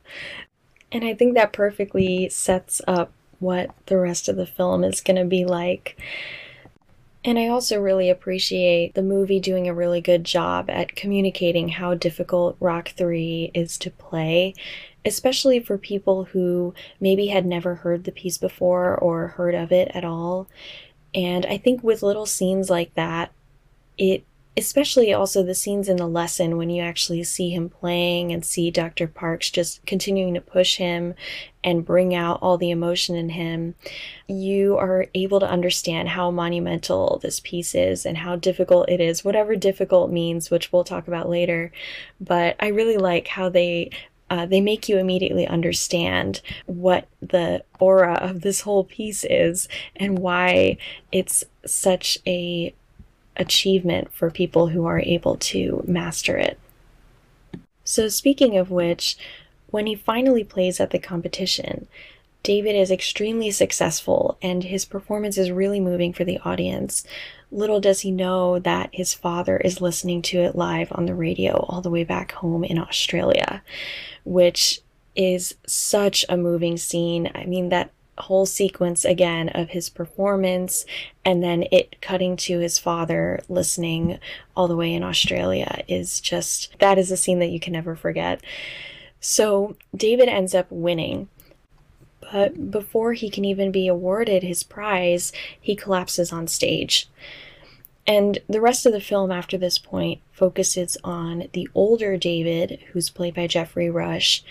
And 0.92 1.04
I 1.04 1.16
think 1.16 1.34
that 1.34 1.52
perfectly 1.52 2.30
sets 2.30 2.80
up 2.88 3.12
what 3.40 3.72
the 3.88 3.98
rest 3.98 4.30
of 4.30 4.36
the 4.36 4.46
film 4.46 4.84
is 4.84 5.02
going 5.02 5.18
to 5.18 5.26
be 5.26 5.46
like. 5.46 6.00
And 7.26 7.40
I 7.40 7.48
also 7.48 7.82
really 7.82 8.12
appreciate 8.12 8.94
the 8.94 9.02
movie 9.02 9.40
doing 9.40 9.68
a 9.68 9.74
really 9.74 10.00
good 10.00 10.24
job 10.24 10.70
at 10.70 10.96
communicating 10.96 11.70
how 11.70 11.96
difficult 11.96 12.60
Rach 12.60 12.90
3 12.90 13.50
is 13.56 13.80
to 13.80 13.90
play, 13.90 14.54
especially 15.04 15.60
for 15.60 15.80
people 15.80 16.26
who 16.26 16.76
maybe 17.00 17.28
had 17.28 17.48
never 17.48 17.74
heard 17.74 18.04
the 18.04 18.12
piece 18.12 18.38
before 18.38 18.96
or 18.96 19.30
heard 19.30 19.56
of 19.56 19.72
it 19.72 19.90
at 19.96 20.06
all. 20.06 20.48
And 21.16 21.48
I 21.48 21.58
think 21.58 21.84
with 21.84 22.04
little 22.04 22.28
scenes 22.28 22.70
like 22.70 22.94
that, 22.94 23.32
it 23.98 24.24
especially 24.58 25.14
also 25.14 25.44
the 25.44 25.54
scenes 25.54 25.90
in 25.90 25.98
the 25.98 26.08
lesson 26.08 26.58
when 26.58 26.70
you 26.70 26.82
actually 26.82 27.24
see 27.24 27.50
him 27.50 27.70
playing 27.70 28.32
and 28.32 28.46
see 28.46 28.72
Dr. 28.72 29.08
Parkes 29.08 29.50
just 29.50 29.86
continuing 29.86 30.34
to 30.34 30.42
push 30.42 30.78
him 30.78 31.14
and 31.64 31.86
bring 31.86 32.16
out 32.16 32.40
all 32.42 32.58
the 32.58 32.72
emotion 32.72 33.16
in 33.16 33.30
him, 33.30 33.76
you 34.28 34.78
are 34.78 35.08
able 35.14 35.40
to 35.40 35.50
understand 35.50 36.10
how 36.10 36.32
monumental 36.32 37.20
this 37.22 37.40
piece 37.42 37.76
is 37.76 38.06
and 38.06 38.18
how 38.18 38.36
difficult 38.36 38.88
it 38.88 39.02
is, 39.02 39.26
whatever 39.26 39.56
difficult 39.56 40.12
means, 40.12 40.50
which 40.50 40.72
we'll 40.72 40.84
talk 40.84 41.08
about 41.08 41.28
later. 41.28 41.72
But 42.22 42.56
I 42.60 42.68
really 42.68 42.98
like 42.98 43.28
how 43.28 43.50
they 43.50 43.90
uh, 44.30 44.46
they 44.46 44.60
make 44.60 44.90
you 44.90 44.98
immediately 44.98 45.46
understand 45.46 46.42
what 46.66 47.08
the 47.22 47.64
aura 47.80 48.16
of 48.16 48.42
this 48.42 48.62
whole 48.62 48.84
piece 48.84 49.24
is 49.24 49.68
and 49.96 50.18
why 50.18 50.78
it's 51.12 51.44
such 51.66 52.18
a 52.26 52.74
achievement 53.38 54.12
for 54.14 54.30
people 54.32 54.68
who 54.68 54.86
are 54.86 55.00
able 55.00 55.38
to 55.38 55.84
master 55.88 56.38
it. 56.38 56.60
So, 57.84 58.08
speaking 58.08 58.58
of 58.58 58.72
which, 58.72 59.18
when 59.68 59.86
he 59.86 59.96
finally 59.96 60.44
plays 60.44 60.80
at 60.80 60.92
the 60.92 61.00
competition, 61.00 61.88
David 62.46 62.76
is 62.76 62.92
extremely 62.92 63.50
successful 63.50 64.38
and 64.42 64.64
his 64.64 64.86
performance 64.86 65.38
is 65.38 65.50
really 65.50 65.80
moving 65.80 66.14
for 66.14 66.24
the 66.24 66.38
audience. 66.46 67.04
Little 67.52 67.80
does 67.80 68.02
he 68.02 68.12
know 68.12 68.60
that 68.60 68.90
his 68.94 69.16
father 69.16 69.58
is 69.58 69.82
listening 69.82 70.22
to 70.24 70.40
it 70.40 70.56
live 70.56 70.90
on 70.92 71.08
the 71.08 71.16
radio 71.16 71.66
all 71.68 71.82
the 71.82 71.90
way 71.90 72.04
back 72.04 72.34
home 72.34 72.64
in 72.64 72.78
Australia, 72.78 73.64
which 74.26 74.82
is 75.16 75.56
such 75.66 76.24
a 76.30 76.38
moving 76.38 76.78
scene. 76.78 77.32
I 77.34 77.46
mean, 77.46 77.70
that 77.70 77.92
whole 78.18 78.46
sequence 78.46 79.04
again 79.04 79.50
of 79.50 79.70
his 79.70 79.90
performance 79.90 80.86
and 81.24 81.44
then 81.44 81.66
it 81.72 82.02
cutting 82.02 82.38
to 82.38 82.60
his 82.60 82.80
father 82.80 83.42
listening 83.50 84.20
all 84.56 84.68
the 84.68 84.76
way 84.76 84.94
in 84.94 85.04
Australia 85.04 85.84
is 85.88 86.22
just 86.22 86.74
that 86.80 86.98
is 86.98 87.12
a 87.12 87.18
scene 87.18 87.40
that 87.40 87.50
you 87.50 87.60
can 87.60 87.74
never 87.74 87.96
forget. 87.96 88.42
So 89.20 89.76
David 89.96 90.30
ends 90.30 90.54
up 90.54 90.68
winning. 90.70 91.30
But 92.32 92.72
before 92.72 93.14
he 93.14 93.30
can 93.30 93.46
even 93.46 93.72
be 93.72 93.88
awarded 93.88 94.42
his 94.42 94.64
prize, 94.64 95.32
he 95.60 95.76
collapses 95.76 96.32
on 96.32 96.48
stage. 96.48 97.08
And 98.08 98.40
the 98.48 98.62
rest 98.62 98.86
of 98.86 98.94
the 98.94 99.02
film 99.02 99.32
after 99.32 99.58
this 99.58 99.78
point 99.78 100.22
focuses 100.32 100.98
on 101.04 101.50
the 101.54 101.68
older 101.74 102.18
David, 102.18 102.80
who's 102.92 103.10
played 103.10 103.36
by 103.36 103.48
Geoffrey 103.48 103.90
Rush, 103.90 104.44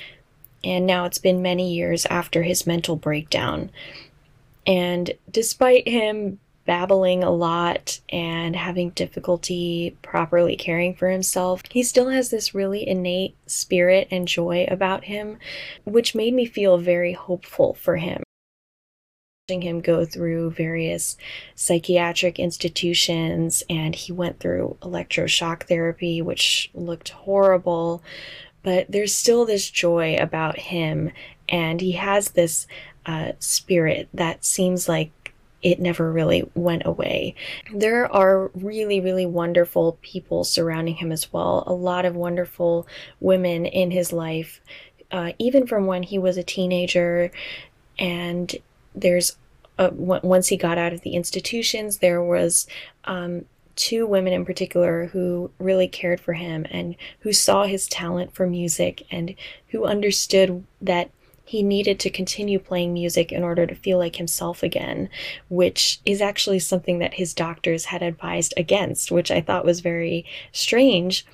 and 0.65 0.87
now 0.87 1.05
it's 1.05 1.19
been 1.19 1.43
many 1.43 1.73
years 1.75 2.07
after 2.07 2.43
his 2.43 2.67
mental 2.67 2.97
breakdown. 2.97 3.71
And 4.67 5.13
despite 5.31 5.87
him 5.87 6.41
babbling 6.65 7.23
a 7.23 7.31
lot 7.31 8.01
and 8.09 8.57
having 8.57 8.91
difficulty 8.91 9.97
properly 10.03 10.57
caring 10.57 10.95
for 10.95 11.11
himself, 11.11 11.63
he 11.71 11.83
still 11.83 12.09
has 12.09 12.31
this 12.31 12.55
really 12.55 12.87
innate 12.89 13.37
spirit 13.47 14.09
and 14.11 14.27
joy 14.27 14.67
about 14.71 15.05
him, 15.05 15.39
which 15.85 16.15
made 16.15 16.33
me 16.33 16.47
feel 16.47 16.79
very 16.79 17.13
hopeful 17.13 17.75
for 17.75 17.97
him. 17.97 18.23
Watching 19.47 19.61
him 19.61 19.83
go 19.83 20.07
through 20.07 20.53
various 20.53 21.19
psychiatric 21.55 22.39
institutions, 22.39 23.63
and 23.69 23.95
he 23.95 24.11
went 24.11 24.41
through 24.41 24.79
electroshock 24.81 25.65
therapy, 25.65 26.23
which 26.23 26.71
looked 26.73 27.11
horrible 27.11 28.03
but 28.65 28.87
there's 28.89 29.17
still 29.17 29.45
this 29.45 29.71
joy 29.71 30.17
about 30.17 30.59
him, 30.59 31.13
and 31.49 31.81
he 31.81 31.93
has 31.93 32.31
this 32.31 32.67
uh, 33.07 33.33
spirit 33.39 34.09
that 34.13 34.45
seems 34.45 34.89
like 34.89 35.13
it 35.63 35.81
never 35.81 36.13
really 36.13 36.51
went 36.55 36.83
away. 36.85 37.35
There 37.73 38.13
are 38.13 38.51
really, 38.55 39.01
really 39.01 39.27
wonderful 39.27 39.99
people 40.03 40.45
surrounding 40.45 40.97
him 40.97 41.13
as 41.13 41.33
well. 41.33 41.65
A 41.67 41.73
lot 41.73 42.05
of 42.05 42.17
wonderful 42.17 42.87
women 43.21 43.65
in 43.65 43.91
his 43.91 44.13
life, 44.13 44.61
uh, 45.11 45.33
even 45.39 45.67
from 45.67 45.87
when 45.87 46.03
he 46.03 46.19
was 46.19 46.37
a 46.37 46.43
teenager. 46.43 47.31
And 47.99 48.55
there's 48.95 49.37
uh, 49.79 49.91
once 49.93 50.49
he 50.49 50.57
got 50.57 50.79
out 50.79 50.93
of 50.93 51.01
the 51.01 51.15
institutions, 51.15 51.99
there 51.99 52.23
was 52.23 52.67
um, 53.05 53.47
two 53.77 54.07
women 54.07 54.33
in 54.33 54.45
particular 54.45 55.07
who 55.07 55.51
really 55.59 55.89
cared 55.89 56.21
for 56.21 56.35
him 56.35 56.67
and 56.71 56.97
who 57.21 57.33
saw 57.33 57.65
his 57.65 57.89
talent 57.89 58.35
for 58.35 58.47
music 58.47 59.05
and 59.11 59.35
who 59.69 59.85
understood 59.85 60.65
that 60.81 61.11
he 61.45 61.63
needed 61.63 62.01
to 62.01 62.11
continue 62.11 62.59
playing 62.59 62.93
music 62.93 63.31
in 63.31 63.43
order 63.43 63.67
to 63.67 63.75
feel 63.75 63.99
like 63.99 64.17
himself 64.17 64.63
again, 64.63 65.11
which 65.49 66.01
is 66.07 66.23
actually 66.23 66.59
something 66.59 66.99
that 67.01 67.15
his 67.15 67.35
doctors 67.35 67.87
had 67.87 68.03
advised 68.03 68.55
against, 68.57 69.11
which 69.11 69.31
I 69.31 69.41
thought 69.41 69.65
was 69.65 69.81
very 69.81 70.25
strange. 70.53 71.27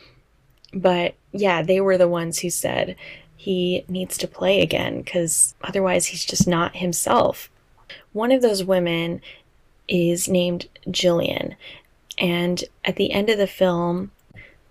But 0.72 1.14
yeah, 1.32 1.62
they 1.62 1.80
were 1.80 1.96
the 1.96 2.08
ones 2.08 2.40
who 2.40 2.50
said 2.50 2.96
he 3.36 3.84
needs 3.88 4.18
to 4.18 4.28
play 4.28 4.60
again 4.60 5.02
because 5.02 5.54
otherwise 5.62 6.06
he's 6.06 6.24
just 6.24 6.46
not 6.46 6.76
himself. 6.76 7.48
One 8.12 8.32
of 8.32 8.42
those 8.42 8.64
women 8.64 9.22
is 9.88 10.28
named 10.28 10.68
Gillian, 10.90 11.56
and 12.20 12.62
at 12.84 12.96
the 12.96 13.12
end 13.12 13.30
of 13.30 13.38
the 13.38 13.46
film, 13.46 14.12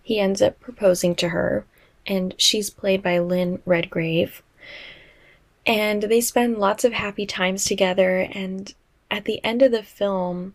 he 0.04 0.20
ends 0.20 0.42
up 0.42 0.60
proposing 0.60 1.16
to 1.16 1.30
her, 1.30 1.66
and 2.06 2.36
she's 2.38 2.70
played 2.70 3.02
by 3.02 3.18
Lynn 3.18 3.62
Redgrave. 3.66 4.44
And 5.66 6.04
they 6.04 6.22
spend 6.22 6.58
lots 6.58 6.84
of 6.84 6.94
happy 6.94 7.26
times 7.26 7.66
together. 7.66 8.20
And 8.32 8.74
at 9.12 9.26
the 9.26 9.44
end 9.44 9.62
of 9.62 9.72
the 9.72 9.84
film, 9.84 10.54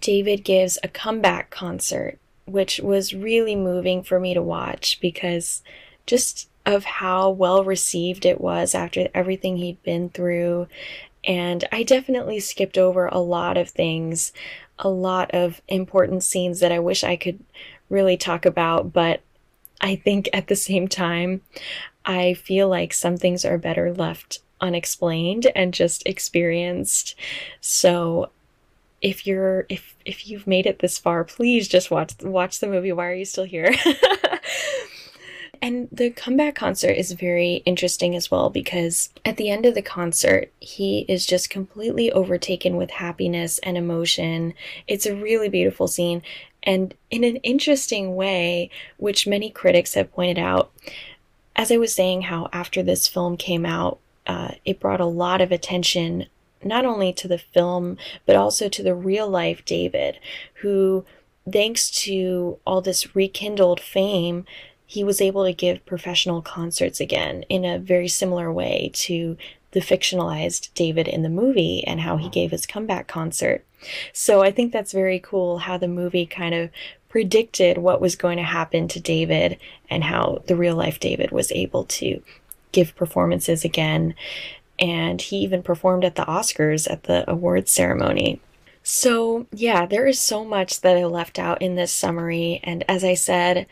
David 0.00 0.44
gives 0.44 0.78
a 0.82 0.88
comeback 0.88 1.50
concert, 1.50 2.18
which 2.46 2.80
was 2.80 3.14
really 3.14 3.54
moving 3.54 4.02
for 4.02 4.18
me 4.18 4.32
to 4.34 4.42
watch 4.42 5.00
because 5.00 5.62
just 6.06 6.48
of 6.64 6.84
how 6.84 7.30
well 7.30 7.64
received 7.64 8.24
it 8.24 8.40
was 8.40 8.74
after 8.74 9.08
everything 9.14 9.56
he'd 9.56 9.82
been 9.82 10.08
through. 10.08 10.68
And 11.24 11.66
I 11.70 11.82
definitely 11.84 12.40
skipped 12.40 12.78
over 12.78 13.06
a 13.06 13.18
lot 13.18 13.56
of 13.56 13.70
things 13.70 14.32
a 14.78 14.88
lot 14.88 15.30
of 15.32 15.60
important 15.68 16.24
scenes 16.24 16.60
that 16.60 16.72
I 16.72 16.78
wish 16.78 17.04
I 17.04 17.16
could 17.16 17.40
really 17.88 18.16
talk 18.16 18.44
about, 18.44 18.92
but 18.92 19.20
I 19.80 19.96
think 19.96 20.28
at 20.32 20.48
the 20.48 20.56
same 20.56 20.88
time, 20.88 21.42
I 22.04 22.34
feel 22.34 22.68
like 22.68 22.92
some 22.92 23.16
things 23.16 23.44
are 23.44 23.58
better 23.58 23.92
left 23.92 24.40
unexplained 24.60 25.50
and 25.54 25.74
just 25.74 26.06
experienced. 26.06 27.16
So 27.60 28.30
if 29.02 29.26
you're 29.26 29.66
if 29.68 29.96
if 30.04 30.28
you've 30.28 30.46
made 30.46 30.66
it 30.66 30.78
this 30.78 30.98
far, 30.98 31.24
please 31.24 31.68
just 31.68 31.90
watch 31.90 32.14
watch 32.22 32.60
the 32.60 32.68
movie. 32.68 32.92
Why 32.92 33.06
are 33.08 33.14
you 33.14 33.24
still 33.24 33.44
here? 33.44 33.74
And 35.62 35.88
the 35.92 36.10
comeback 36.10 36.56
concert 36.56 36.90
is 36.90 37.12
very 37.12 37.62
interesting 37.64 38.16
as 38.16 38.32
well 38.32 38.50
because 38.50 39.10
at 39.24 39.36
the 39.36 39.48
end 39.48 39.64
of 39.64 39.76
the 39.76 39.82
concert, 39.82 40.50
he 40.58 41.06
is 41.08 41.24
just 41.24 41.50
completely 41.50 42.10
overtaken 42.10 42.76
with 42.76 42.90
happiness 42.90 43.58
and 43.60 43.78
emotion. 43.78 44.54
It's 44.88 45.06
a 45.06 45.14
really 45.14 45.48
beautiful 45.48 45.86
scene. 45.86 46.22
And 46.64 46.94
in 47.12 47.22
an 47.22 47.36
interesting 47.36 48.16
way, 48.16 48.70
which 48.96 49.24
many 49.24 49.50
critics 49.50 49.94
have 49.94 50.12
pointed 50.12 50.38
out, 50.38 50.72
as 51.54 51.70
I 51.70 51.76
was 51.76 51.94
saying, 51.94 52.22
how 52.22 52.48
after 52.52 52.82
this 52.82 53.06
film 53.06 53.36
came 53.36 53.64
out, 53.64 54.00
uh, 54.26 54.52
it 54.64 54.80
brought 54.80 55.00
a 55.00 55.06
lot 55.06 55.40
of 55.40 55.52
attention 55.52 56.26
not 56.64 56.84
only 56.84 57.12
to 57.12 57.28
the 57.28 57.38
film, 57.38 57.98
but 58.26 58.34
also 58.34 58.68
to 58.68 58.82
the 58.82 58.94
real 58.94 59.28
life 59.28 59.64
David, 59.64 60.18
who, 60.54 61.04
thanks 61.50 61.90
to 62.02 62.58
all 62.64 62.80
this 62.80 63.14
rekindled 63.14 63.80
fame, 63.80 64.44
he 64.92 65.02
was 65.02 65.22
able 65.22 65.46
to 65.46 65.54
give 65.54 65.86
professional 65.86 66.42
concerts 66.42 67.00
again 67.00 67.44
in 67.48 67.64
a 67.64 67.78
very 67.78 68.08
similar 68.08 68.52
way 68.52 68.90
to 68.92 69.38
the 69.70 69.80
fictionalized 69.80 70.68
David 70.74 71.08
in 71.08 71.22
the 71.22 71.30
movie 71.30 71.82
and 71.86 72.02
how 72.02 72.18
he 72.18 72.28
gave 72.28 72.50
his 72.50 72.66
comeback 72.66 73.08
concert. 73.08 73.64
So 74.12 74.42
I 74.42 74.50
think 74.50 74.70
that's 74.70 74.92
very 74.92 75.18
cool 75.18 75.60
how 75.60 75.78
the 75.78 75.88
movie 75.88 76.26
kind 76.26 76.54
of 76.54 76.68
predicted 77.08 77.78
what 77.78 78.02
was 78.02 78.16
going 78.16 78.36
to 78.36 78.42
happen 78.42 78.86
to 78.88 79.00
David 79.00 79.56
and 79.88 80.04
how 80.04 80.42
the 80.46 80.56
real 80.56 80.76
life 80.76 81.00
David 81.00 81.30
was 81.30 81.50
able 81.52 81.84
to 81.84 82.22
give 82.72 82.94
performances 82.94 83.64
again. 83.64 84.14
And 84.78 85.22
he 85.22 85.38
even 85.38 85.62
performed 85.62 86.04
at 86.04 86.16
the 86.16 86.26
Oscars 86.26 86.90
at 86.90 87.04
the 87.04 87.24
awards 87.30 87.72
ceremony. 87.72 88.42
So, 88.82 89.46
yeah, 89.52 89.86
there 89.86 90.06
is 90.06 90.18
so 90.18 90.44
much 90.44 90.82
that 90.82 90.98
I 90.98 91.06
left 91.06 91.38
out 91.38 91.62
in 91.62 91.76
this 91.76 91.94
summary. 91.94 92.60
And 92.62 92.84
as 92.90 93.04
I 93.04 93.14
said, 93.14 93.66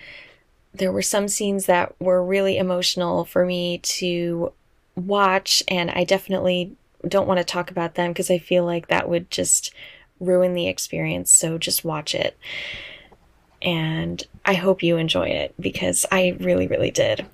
there 0.72 0.92
were 0.92 1.02
some 1.02 1.28
scenes 1.28 1.66
that 1.66 1.94
were 2.00 2.24
really 2.24 2.56
emotional 2.56 3.24
for 3.24 3.44
me 3.44 3.78
to 3.78 4.52
watch, 4.96 5.62
and 5.68 5.90
I 5.90 6.04
definitely 6.04 6.76
don't 7.06 7.26
want 7.26 7.38
to 7.38 7.44
talk 7.44 7.70
about 7.70 7.94
them 7.94 8.10
because 8.10 8.30
I 8.30 8.38
feel 8.38 8.64
like 8.64 8.88
that 8.88 9.08
would 9.08 9.30
just 9.30 9.72
ruin 10.20 10.54
the 10.54 10.68
experience. 10.68 11.36
So 11.36 11.58
just 11.58 11.84
watch 11.84 12.14
it. 12.14 12.36
And 13.62 14.22
I 14.44 14.54
hope 14.54 14.82
you 14.82 14.96
enjoy 14.96 15.28
it 15.28 15.54
because 15.58 16.06
I 16.10 16.36
really, 16.40 16.66
really 16.66 16.90
did. 16.90 17.26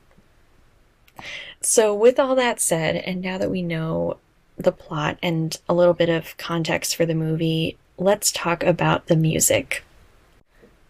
So, 1.60 1.94
with 1.94 2.18
all 2.18 2.34
that 2.34 2.60
said, 2.60 2.96
and 2.96 3.22
now 3.22 3.38
that 3.38 3.50
we 3.50 3.62
know 3.62 4.18
the 4.56 4.72
plot 4.72 5.18
and 5.22 5.58
a 5.68 5.74
little 5.74 5.94
bit 5.94 6.08
of 6.08 6.36
context 6.36 6.96
for 6.96 7.06
the 7.06 7.14
movie, 7.14 7.76
let's 7.98 8.30
talk 8.30 8.62
about 8.62 9.06
the 9.06 9.16
music. 9.16 9.84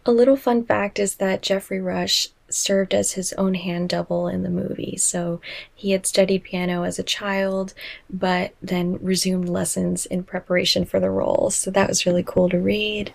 A 0.05 0.13
little 0.13 0.37
fun 0.37 0.65
fact 0.65 0.99
is 0.99 1.17
that 1.17 1.43
Geoffrey 1.43 1.81
Rush 1.81 2.29
served 2.49 2.95
as 2.95 3.13
his 3.13 3.33
own 3.35 3.55
hand 3.55 3.89
double 3.89 4.29
in 4.29 4.43
the 4.43 4.51
movie. 4.51 4.97
So 4.97 5.41
he 5.75 5.93
had 5.93 6.07
studied 6.07 6.45
piano 6.45 6.83
as 6.83 6.99
a 6.99 7.05
child, 7.05 7.75
but 8.09 8.55
then 8.63 8.99
resumed 9.03 9.49
lessons 9.49 10.07
in 10.07 10.23
preparation 10.23 10.85
for 10.85 11.01
the 11.01 11.11
role. 11.11 11.51
So 11.51 11.71
that 11.71 11.89
was 11.89 12.07
really 12.07 12.23
cool 12.25 12.49
to 12.51 12.59
read. 12.59 13.13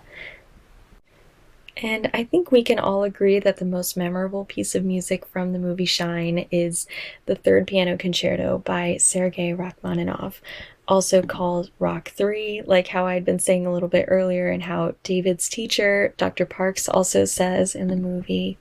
And 1.78 2.12
I 2.14 2.26
think 2.26 2.52
we 2.52 2.64
can 2.64 2.78
all 2.78 3.04
agree 3.04 3.40
that 3.40 3.58
the 3.58 3.66
most 3.66 3.98
memorable 3.98 4.46
piece 4.46 4.76
of 4.76 4.84
music 4.84 5.26
from 5.26 5.52
the 5.52 5.60
movie 5.60 5.86
Shine 5.86 6.46
is 6.52 6.86
the 7.26 7.36
third 7.36 7.66
piano 7.66 7.98
concerto 7.98 8.60
by 8.60 8.98
Sergei 8.98 9.54
Rachmaninoff, 9.54 10.42
also 10.88 11.24
called 11.24 11.72
Rach 11.80 12.10
3, 12.10 12.64
like 12.66 12.88
how 12.88 13.08
I'd 13.08 13.26
been 13.26 13.40
saying 13.40 13.66
a 13.66 13.74
little 13.74 13.90
bit 13.90 14.06
earlier, 14.10 14.50
and 14.50 14.64
how 14.64 14.96
David's 15.04 15.48
teacher, 15.50 16.14
Dr. 16.18 16.46
Parkes, 16.46 16.90
also 16.90 17.26
says 17.26 17.74
in 17.74 17.88
the 17.88 17.96
movie. 17.96 18.60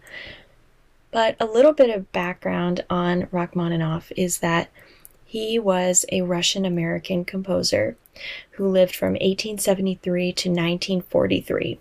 But 1.10 1.36
a 1.40 1.46
little 1.46 1.72
bit 1.72 1.90
of 1.90 2.12
background 2.12 2.84
on 2.88 3.28
Rachmaninoff 3.30 4.12
is 4.16 4.38
that 4.38 4.70
he 5.24 5.58
was 5.58 6.04
a 6.10 6.22
Russian 6.22 6.64
American 6.64 7.24
composer 7.24 7.96
who 8.52 8.68
lived 8.68 8.94
from 8.94 9.12
1873 9.12 10.32
to 10.32 10.48
1943. 10.48 11.80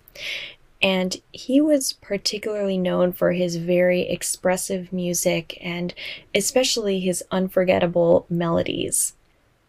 And 0.82 1.18
he 1.32 1.60
was 1.60 1.94
particularly 1.94 2.78
known 2.78 3.12
for 3.12 3.34
his 3.34 3.58
very 3.58 4.02
expressive 4.02 4.94
music 4.94 5.58
and 5.62 5.94
especially 6.34 7.00
his 7.00 7.24
unforgettable 7.32 8.26
melodies. 8.30 9.14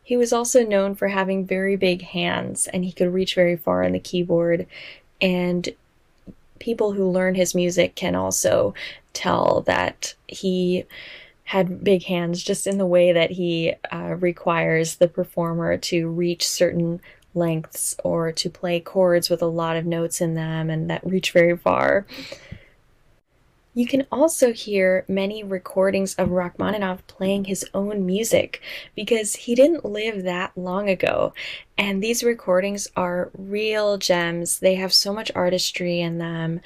He 0.02 0.16
was 0.16 0.32
also 0.32 0.64
known 0.64 0.94
for 0.94 1.08
having 1.08 1.46
very 1.46 1.76
big 1.76 2.02
hands 2.02 2.66
and 2.66 2.84
he 2.84 2.92
could 2.92 3.12
reach 3.12 3.34
very 3.34 3.56
far 3.56 3.82
on 3.84 3.92
the 3.92 3.98
keyboard. 3.98 4.66
And 5.20 5.68
people 6.60 6.92
who 6.92 7.10
learn 7.10 7.34
his 7.34 7.54
music 7.54 7.96
can 7.96 8.14
also 8.14 8.72
tell 9.12 9.62
that 9.62 10.14
he 10.28 10.84
had 11.44 11.82
big 11.82 12.04
hands 12.04 12.44
just 12.44 12.68
in 12.68 12.78
the 12.78 12.86
way 12.86 13.12
that 13.12 13.32
he 13.32 13.74
uh, 13.92 14.14
requires 14.20 14.96
the 14.96 15.08
performer 15.08 15.76
to 15.76 16.08
reach 16.08 16.46
certain 16.46 17.00
lengths 17.34 17.96
or 18.04 18.30
to 18.30 18.48
play 18.48 18.78
chords 18.78 19.28
with 19.28 19.42
a 19.42 19.46
lot 19.46 19.76
of 19.76 19.84
notes 19.84 20.20
in 20.20 20.34
them 20.34 20.70
and 20.70 20.88
that 20.88 21.04
reach 21.04 21.32
very 21.32 21.56
far. 21.56 22.06
You 23.74 23.86
can 23.86 24.06
also 24.10 24.52
hear 24.52 25.04
many 25.08 25.44
recordings 25.44 26.14
of 26.14 26.30
Rachmaninoff 26.30 27.06
playing 27.06 27.44
his 27.44 27.64
own 27.72 28.04
music 28.04 28.60
because 28.96 29.36
he 29.36 29.54
didn't 29.54 29.84
live 29.84 30.24
that 30.24 30.52
long 30.56 30.88
ago. 30.88 31.32
And 31.78 32.02
these 32.02 32.24
recordings 32.24 32.88
are 32.96 33.30
real 33.36 33.96
gems. 33.96 34.58
They 34.58 34.74
have 34.74 34.92
so 34.92 35.12
much 35.12 35.30
artistry 35.34 36.00
in 36.00 36.18
them. 36.18 36.60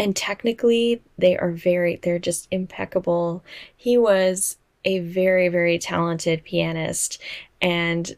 And 0.00 0.16
technically, 0.16 1.00
they 1.16 1.36
are 1.36 1.52
very, 1.52 1.96
they're 2.02 2.18
just 2.18 2.48
impeccable. 2.50 3.44
He 3.76 3.96
was 3.96 4.56
a 4.84 5.00
very, 5.00 5.48
very 5.48 5.78
talented 5.78 6.44
pianist. 6.44 7.20
And 7.60 8.16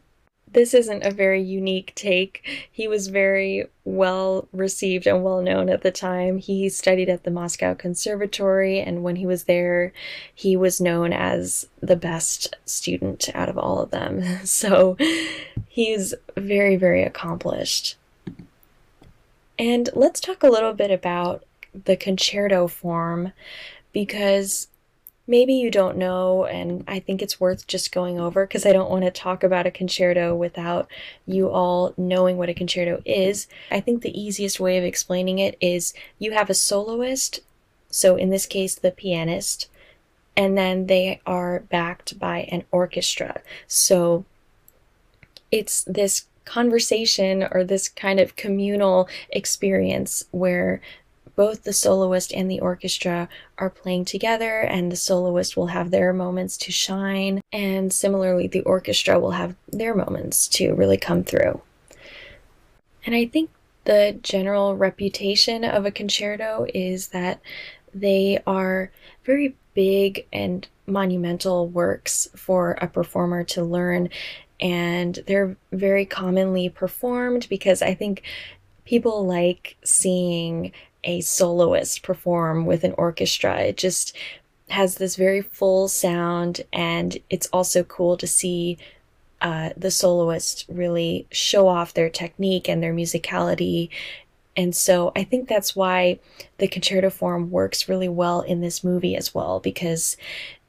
this 0.53 0.73
isn't 0.73 1.03
a 1.03 1.11
very 1.11 1.41
unique 1.41 1.93
take. 1.95 2.67
He 2.71 2.87
was 2.87 3.07
very 3.07 3.67
well 3.85 4.47
received 4.51 5.07
and 5.07 5.23
well 5.23 5.41
known 5.41 5.69
at 5.69 5.81
the 5.81 5.91
time. 5.91 6.37
He 6.37 6.67
studied 6.69 7.09
at 7.09 7.23
the 7.23 7.31
Moscow 7.31 7.73
Conservatory, 7.73 8.79
and 8.79 9.03
when 9.03 9.15
he 9.15 9.25
was 9.25 9.45
there, 9.45 9.93
he 10.33 10.57
was 10.57 10.81
known 10.81 11.13
as 11.13 11.67
the 11.81 11.95
best 11.95 12.55
student 12.65 13.29
out 13.33 13.49
of 13.49 13.57
all 13.57 13.79
of 13.79 13.91
them. 13.91 14.21
So 14.43 14.97
he's 15.67 16.13
very, 16.35 16.75
very 16.75 17.03
accomplished. 17.03 17.95
And 19.57 19.89
let's 19.93 20.19
talk 20.19 20.43
a 20.43 20.49
little 20.49 20.73
bit 20.73 20.91
about 20.91 21.43
the 21.73 21.95
concerto 21.95 22.67
form 22.67 23.31
because 23.93 24.67
maybe 25.31 25.53
you 25.53 25.71
don't 25.71 25.95
know, 25.95 26.45
and 26.45 26.83
I 26.89 26.99
think 26.99 27.21
it's 27.21 27.39
worth 27.39 27.65
just 27.65 27.93
going 27.93 28.19
over 28.19 28.45
because 28.45 28.65
I 28.65 28.73
don't 28.73 28.91
want 28.91 29.05
to 29.05 29.11
talk 29.11 29.45
about 29.45 29.65
a 29.65 29.71
concerto 29.71 30.35
without 30.35 30.91
you 31.25 31.49
all 31.49 31.93
knowing 31.97 32.37
what 32.37 32.49
a 32.49 32.53
concerto 32.53 33.01
is. 33.05 33.47
I 33.71 33.79
think 33.79 34.01
the 34.01 34.21
easiest 34.21 34.59
way 34.59 34.77
of 34.77 34.83
explaining 34.83 35.39
it 35.39 35.57
is 35.61 35.93
you 36.19 36.33
have 36.33 36.49
a 36.49 36.53
soloist, 36.53 37.39
so 37.89 38.17
in 38.17 38.29
this 38.29 38.45
case, 38.45 38.75
the 38.75 38.91
pianist, 38.91 39.69
and 40.35 40.57
then 40.57 40.87
they 40.87 41.21
are 41.25 41.61
backed 41.61 42.19
by 42.19 42.39
an 42.51 42.65
orchestra. 42.69 43.41
So 43.67 44.25
it's 45.49 45.85
this 45.85 46.25
conversation 46.43 47.47
or 47.51 47.63
this 47.63 47.87
kind 47.87 48.19
of 48.19 48.35
communal 48.35 49.07
experience 49.29 50.25
where 50.31 50.81
both 51.41 51.63
the 51.63 51.73
soloist 51.73 52.31
and 52.31 52.51
the 52.51 52.59
orchestra 52.59 53.27
are 53.57 53.71
playing 53.71 54.05
together, 54.05 54.59
and 54.59 54.91
the 54.91 54.95
soloist 54.95 55.57
will 55.57 55.65
have 55.65 55.89
their 55.89 56.13
moments 56.13 56.55
to 56.55 56.71
shine, 56.71 57.41
and 57.51 57.91
similarly, 57.91 58.45
the 58.45 58.61
orchestra 58.61 59.19
will 59.19 59.31
have 59.31 59.55
their 59.67 59.95
moments 59.95 60.47
to 60.47 60.75
really 60.75 60.97
come 60.97 61.23
through. 61.23 61.59
And 63.07 63.15
I 63.15 63.25
think 63.25 63.49
the 63.85 64.19
general 64.21 64.77
reputation 64.77 65.63
of 65.63 65.83
a 65.83 65.89
concerto 65.89 66.67
is 66.75 67.07
that 67.07 67.41
they 67.91 68.37
are 68.45 68.91
very 69.23 69.55
big 69.73 70.27
and 70.31 70.67
monumental 70.85 71.67
works 71.67 72.29
for 72.35 72.73
a 72.73 72.87
performer 72.87 73.43
to 73.45 73.63
learn 73.63 74.09
and 74.59 75.19
they're 75.25 75.57
very 75.71 76.05
commonly 76.05 76.69
performed 76.69 77.47
because 77.49 77.81
I 77.81 77.95
think 77.95 78.21
people 78.85 79.25
like 79.25 79.77
seeing 79.83 80.71
a 81.03 81.21
soloist 81.21 82.03
perform 82.03 82.65
with 82.65 82.83
an 82.83 82.93
orchestra. 82.97 83.59
It 83.61 83.77
just 83.77 84.15
has 84.69 84.95
this 84.95 85.15
very 85.15 85.41
full 85.41 85.87
sound, 85.87 86.61
and 86.71 87.17
it's 87.29 87.47
also 87.47 87.83
cool 87.83 88.17
to 88.17 88.27
see 88.27 88.77
uh, 89.41 89.71
the 89.75 89.91
soloist 89.91 90.65
really 90.69 91.25
show 91.31 91.67
off 91.67 91.93
their 91.93 92.09
technique 92.09 92.69
and 92.69 92.81
their 92.81 92.93
musicality. 92.93 93.89
And 94.55 94.75
so 94.75 95.11
I 95.15 95.23
think 95.23 95.49
that's 95.49 95.75
why 95.75 96.19
the 96.57 96.67
concerto 96.67 97.09
form 97.09 97.49
works 97.49 97.89
really 97.89 98.09
well 98.09 98.41
in 98.41 98.61
this 98.61 98.83
movie 98.83 99.15
as 99.15 99.33
well, 99.33 99.59
because 99.59 100.17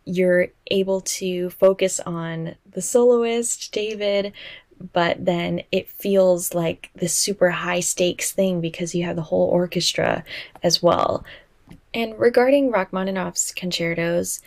you're 0.05 0.49
able 0.69 1.01
to 1.01 1.51
focus 1.51 2.01
on 2.01 2.57
the 2.73 2.83
soloist, 2.83 3.71
David, 3.73 4.33
but 4.93 5.25
then 5.25 5.63
it 5.71 5.89
feels 5.89 6.55
like 6.55 6.91
this 6.95 7.15
super 7.15 7.51
high 7.51 7.81
stakes 7.81 8.33
thing 8.33 8.61
because 8.61 8.95
you 8.95 9.05
have 9.05 9.17
the 9.17 9.23
whole 9.23 9.49
orchestra 9.49 10.25
as 10.63 10.83
well. 10.83 11.25
And 11.95 12.19
regarding 12.19 12.71
Rachmaninoff's 12.71 13.53
concertos, 13.53 14.41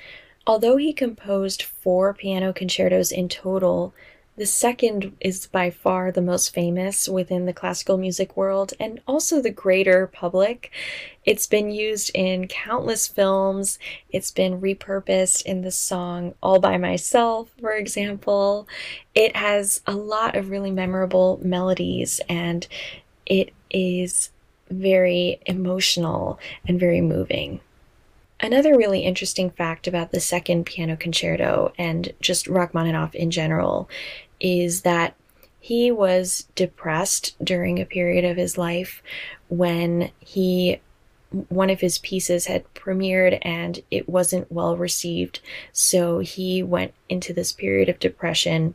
although 0.48 0.78
he 0.78 0.94
composed 0.94 1.64
four 1.64 2.14
piano 2.14 2.54
concertos 2.54 3.12
in 3.12 3.30
total, 3.30 3.94
the 4.38 4.46
second 4.46 5.16
is 5.22 5.48
by 5.48 5.70
far 5.70 6.12
the 6.12 6.22
most 6.22 6.54
famous 6.54 7.08
within 7.08 7.46
the 7.46 7.54
classical 7.54 7.98
music 7.98 8.36
world 8.36 8.74
and 8.80 9.00
also 9.08 9.42
the 9.42 9.50
greater 9.50 10.08
public. 10.08 10.72
It's 11.24 11.48
been 11.48 11.72
used 11.72 12.12
in 12.14 12.50
countless 12.50 13.08
films. 13.08 13.80
It's 14.10 14.32
been 14.32 14.60
repurposed 14.60 15.44
in 15.44 15.62
the 15.62 15.72
song 15.72 16.34
All 16.44 16.60
by 16.60 16.78
Myself, 16.78 17.50
for 17.62 17.72
example. 17.72 18.68
It 19.14 19.38
has 19.38 19.82
a 19.88 19.96
lot 19.96 20.36
of 20.36 20.50
really 20.50 20.72
memorable 20.72 21.40
melodies 21.42 22.20
and 22.28 22.68
it 23.26 23.54
is 23.70 24.32
very 24.70 25.40
emotional 25.46 26.40
and 26.68 26.78
very 26.78 27.02
moving. 27.02 27.62
Another 28.42 28.78
really 28.78 29.00
interesting 29.00 29.50
fact 29.50 29.88
about 29.88 30.12
the 30.12 30.20
second 30.20 30.66
piano 30.66 30.98
concerto 30.98 31.72
and 31.78 32.12
just 32.20 32.48
Rachmaninoff 32.48 33.16
in 33.16 33.32
general 33.32 33.90
is 34.40 34.82
that 34.82 35.16
he 35.60 35.92
was 35.92 36.48
depressed 36.56 37.36
during 37.44 37.80
a 37.80 37.86
period 37.86 38.24
of 38.24 38.38
his 38.38 38.58
life 38.58 39.02
when 39.50 40.12
he 40.20 40.80
one 41.50 41.70
of 41.70 41.82
his 41.82 41.98
pieces 41.98 42.46
had 42.46 42.72
premiered 42.74 43.40
and 43.42 43.82
it 43.92 44.08
wasn't 44.08 44.50
well 44.52 44.78
received 44.78 45.42
so 45.74 46.20
he 46.20 46.64
went 46.64 46.94
into 47.10 47.34
this 47.34 47.52
period 47.52 47.90
of 47.90 48.00
depression 48.00 48.74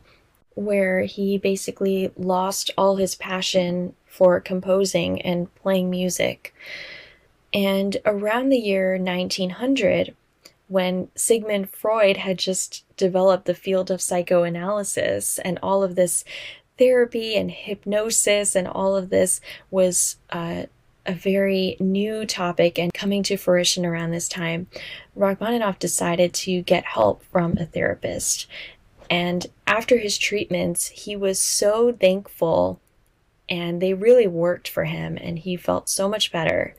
where 0.55 1.01
he 1.01 1.37
basically 1.37 2.11
lost 2.17 2.71
all 2.77 2.97
his 2.97 3.15
passion 3.15 3.93
for 4.05 4.39
composing 4.39 5.21
and 5.21 5.53
playing 5.55 5.89
music. 5.89 6.53
And 7.53 7.97
around 8.05 8.49
the 8.49 8.59
year 8.59 8.97
1900, 8.97 10.15
when 10.67 11.09
Sigmund 11.15 11.69
Freud 11.69 12.17
had 12.17 12.37
just 12.37 12.83
developed 13.01 13.45
the 13.45 13.55
field 13.55 13.89
of 13.89 13.99
psychoanalysis 13.99 15.39
and 15.39 15.57
all 15.63 15.81
of 15.81 15.95
this 15.95 16.23
therapy 16.77 17.35
and 17.35 17.49
hypnosis 17.49 18.55
and 18.55 18.67
all 18.67 18.95
of 18.95 19.09
this 19.09 19.41
was 19.71 20.17
uh, 20.29 20.63
a 21.05 21.13
very 21.13 21.77
new 21.79 22.25
topic 22.25 22.77
and 22.77 22.93
coming 22.93 23.23
to 23.23 23.37
fruition 23.37 23.87
around 23.87 24.11
this 24.11 24.29
time, 24.29 24.67
Rachmaninoff 25.15 25.79
decided 25.79 26.31
to 26.33 26.61
get 26.61 26.85
help 26.85 27.23
from 27.23 27.57
a 27.57 27.65
therapist. 27.65 28.47
And 29.09 29.47
after 29.65 29.97
his 29.97 30.19
treatments, 30.19 30.87
he 30.89 31.15
was 31.15 31.41
so 31.41 31.91
thankful 31.91 32.79
and 33.49 33.81
they 33.81 33.95
really 33.95 34.27
worked 34.27 34.69
for 34.69 34.85
him 34.85 35.17
and 35.19 35.39
he 35.39 35.57
felt 35.57 35.89
so 35.89 36.07
much 36.07 36.31
better. 36.31 36.75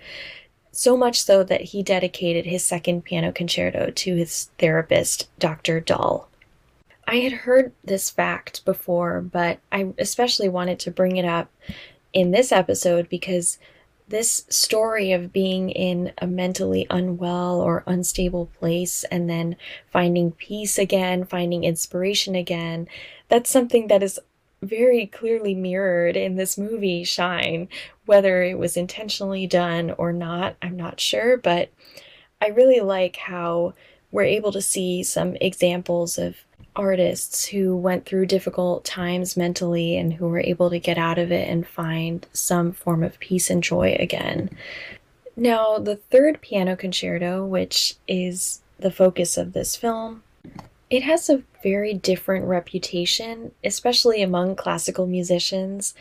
So 0.72 0.96
much 0.96 1.22
so 1.22 1.44
that 1.44 1.60
he 1.60 1.82
dedicated 1.82 2.46
his 2.46 2.64
second 2.64 3.04
piano 3.04 3.30
concerto 3.30 3.90
to 3.90 4.16
his 4.16 4.50
therapist, 4.58 5.28
Dr. 5.38 5.80
Dahl. 5.80 6.28
I 7.06 7.16
had 7.16 7.32
heard 7.32 7.72
this 7.84 8.08
fact 8.08 8.64
before, 8.64 9.20
but 9.20 9.58
I 9.70 9.92
especially 9.98 10.48
wanted 10.48 10.78
to 10.80 10.90
bring 10.90 11.16
it 11.16 11.26
up 11.26 11.50
in 12.14 12.30
this 12.30 12.52
episode 12.52 13.08
because 13.10 13.58
this 14.08 14.44
story 14.48 15.12
of 15.12 15.32
being 15.32 15.70
in 15.70 16.12
a 16.18 16.26
mentally 16.26 16.86
unwell 16.90 17.60
or 17.60 17.84
unstable 17.86 18.46
place 18.58 19.04
and 19.04 19.28
then 19.28 19.56
finding 19.90 20.32
peace 20.32 20.78
again, 20.78 21.24
finding 21.24 21.64
inspiration 21.64 22.34
again, 22.34 22.88
that's 23.28 23.50
something 23.50 23.88
that 23.88 24.02
is 24.02 24.18
very 24.62 25.06
clearly 25.06 25.54
mirrored 25.54 26.16
in 26.16 26.36
this 26.36 26.56
movie, 26.56 27.04
Shine. 27.04 27.68
Whether 28.06 28.42
it 28.42 28.58
was 28.58 28.76
intentionally 28.76 29.46
done 29.46 29.94
or 29.98 30.12
not, 30.12 30.56
I'm 30.62 30.76
not 30.76 31.00
sure, 31.00 31.36
but 31.36 31.70
I 32.40 32.48
really 32.48 32.80
like 32.80 33.16
how 33.16 33.74
we're 34.10 34.22
able 34.22 34.52
to 34.52 34.62
see 34.62 35.02
some 35.02 35.36
examples 35.40 36.18
of 36.18 36.36
artists 36.74 37.44
who 37.46 37.76
went 37.76 38.06
through 38.06 38.26
difficult 38.26 38.84
times 38.84 39.36
mentally 39.36 39.96
and 39.96 40.14
who 40.14 40.28
were 40.28 40.40
able 40.40 40.70
to 40.70 40.78
get 40.78 40.96
out 40.96 41.18
of 41.18 41.30
it 41.30 41.48
and 41.48 41.66
find 41.66 42.26
some 42.32 42.72
form 42.72 43.02
of 43.02 43.18
peace 43.18 43.50
and 43.50 43.62
joy 43.62 43.96
again. 43.98 44.50
Now, 45.36 45.78
the 45.78 45.96
third 45.96 46.40
piano 46.40 46.76
concerto, 46.76 47.44
which 47.44 47.96
is 48.06 48.60
the 48.78 48.90
focus 48.90 49.36
of 49.36 49.52
this 49.52 49.76
film, 49.76 50.22
it 50.92 51.02
has 51.04 51.30
a 51.30 51.42
very 51.62 51.94
different 51.94 52.44
reputation, 52.44 53.50
especially 53.64 54.20
among 54.20 54.54
classical 54.54 55.06
musicians. 55.06 55.94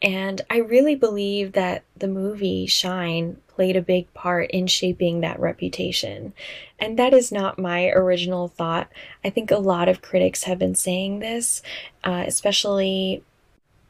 And 0.00 0.40
I 0.48 0.60
really 0.60 0.94
believe 0.94 1.52
that 1.52 1.82
the 1.94 2.08
movie 2.08 2.64
Shine 2.64 3.36
played 3.48 3.76
a 3.76 3.82
big 3.82 4.12
part 4.14 4.50
in 4.50 4.66
shaping 4.66 5.20
that 5.20 5.38
reputation. 5.38 6.32
And 6.78 6.98
that 6.98 7.12
is 7.12 7.30
not 7.30 7.58
my 7.58 7.88
original 7.88 8.48
thought. 8.48 8.88
I 9.22 9.28
think 9.28 9.50
a 9.50 9.58
lot 9.58 9.90
of 9.90 10.00
critics 10.00 10.44
have 10.44 10.58
been 10.58 10.74
saying 10.74 11.18
this, 11.18 11.60
uh, 12.02 12.24
especially 12.26 13.22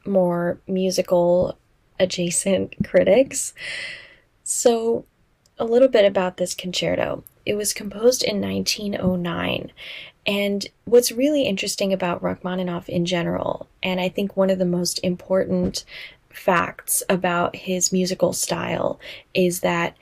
more 0.04 0.58
musical 0.66 1.56
adjacent 2.00 2.74
critics. 2.84 3.54
So, 4.42 5.04
a 5.60 5.64
little 5.64 5.88
bit 5.88 6.06
about 6.06 6.38
this 6.38 6.54
concerto. 6.54 7.22
It 7.46 7.54
was 7.54 7.72
composed 7.72 8.24
in 8.24 8.40
1909 8.40 9.72
and 10.26 10.66
what's 10.84 11.12
really 11.12 11.42
interesting 11.42 11.92
about 11.92 12.22
Rachmaninoff 12.22 12.88
in 12.88 13.06
general, 13.06 13.68
and 13.82 14.00
I 14.00 14.08
think 14.08 14.36
one 14.36 14.50
of 14.50 14.58
the 14.58 14.64
most 14.66 14.98
important 15.02 15.84
facts 16.28 17.02
about 17.08 17.56
his 17.56 17.92
musical 17.92 18.32
style, 18.32 19.00
is 19.34 19.60
that 19.60 19.96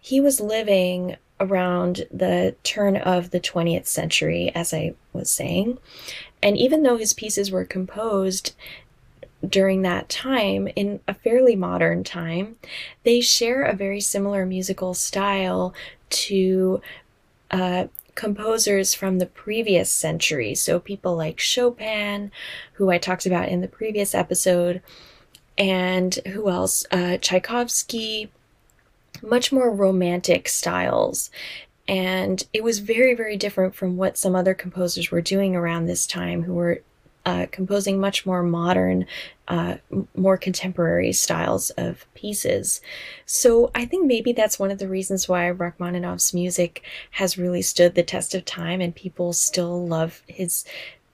he 0.00 0.20
was 0.20 0.40
living 0.40 1.16
around 1.40 2.06
the 2.12 2.54
turn 2.62 2.96
of 2.96 3.30
the 3.30 3.40
20th 3.40 3.86
century, 3.86 4.52
as 4.54 4.72
I 4.72 4.94
was 5.12 5.30
saying. 5.30 5.78
And 6.42 6.56
even 6.56 6.82
though 6.82 6.96
his 6.96 7.12
pieces 7.12 7.50
were 7.50 7.64
composed 7.64 8.54
during 9.46 9.82
that 9.82 10.08
time, 10.08 10.68
in 10.76 11.00
a 11.06 11.14
fairly 11.14 11.56
modern 11.56 12.04
time, 12.04 12.56
they 13.02 13.20
share 13.20 13.62
a 13.62 13.76
very 13.76 14.00
similar 14.00 14.46
musical 14.46 14.94
style 14.94 15.74
to 16.10 16.80
uh, 17.50 17.86
composers 18.14 18.94
from 18.94 19.18
the 19.18 19.26
previous 19.26 19.90
century. 19.90 20.54
So 20.54 20.78
people 20.78 21.16
like 21.16 21.40
Chopin, 21.40 22.30
who 22.74 22.90
I 22.90 22.98
talked 22.98 23.26
about 23.26 23.48
in 23.48 23.60
the 23.60 23.68
previous 23.68 24.14
episode, 24.14 24.82
and 25.56 26.14
who 26.26 26.48
else? 26.48 26.84
Uh, 26.90 27.16
Tchaikovsky, 27.18 28.30
much 29.22 29.52
more 29.52 29.70
romantic 29.70 30.48
styles. 30.48 31.30
And 31.86 32.46
it 32.52 32.64
was 32.64 32.78
very, 32.78 33.14
very 33.14 33.36
different 33.36 33.74
from 33.74 33.96
what 33.96 34.16
some 34.16 34.34
other 34.34 34.54
composers 34.54 35.10
were 35.10 35.20
doing 35.20 35.54
around 35.54 35.86
this 35.86 36.06
time 36.06 36.42
who 36.42 36.54
were 36.54 36.82
uh, 37.26 37.46
composing 37.50 37.98
much 37.98 38.26
more 38.26 38.42
modern, 38.42 39.06
uh, 39.48 39.76
more 40.14 40.36
contemporary 40.36 41.12
styles 41.12 41.70
of 41.70 42.06
pieces. 42.14 42.80
So 43.24 43.70
I 43.74 43.86
think 43.86 44.06
maybe 44.06 44.32
that's 44.32 44.58
one 44.58 44.70
of 44.70 44.78
the 44.78 44.88
reasons 44.88 45.28
why 45.28 45.50
Rachmaninoff's 45.50 46.34
music 46.34 46.82
has 47.12 47.38
really 47.38 47.62
stood 47.62 47.94
the 47.94 48.02
test 48.02 48.34
of 48.34 48.44
time 48.44 48.80
and 48.80 48.94
people 48.94 49.32
still 49.32 49.86
love 49.86 50.22
his, 50.26 50.64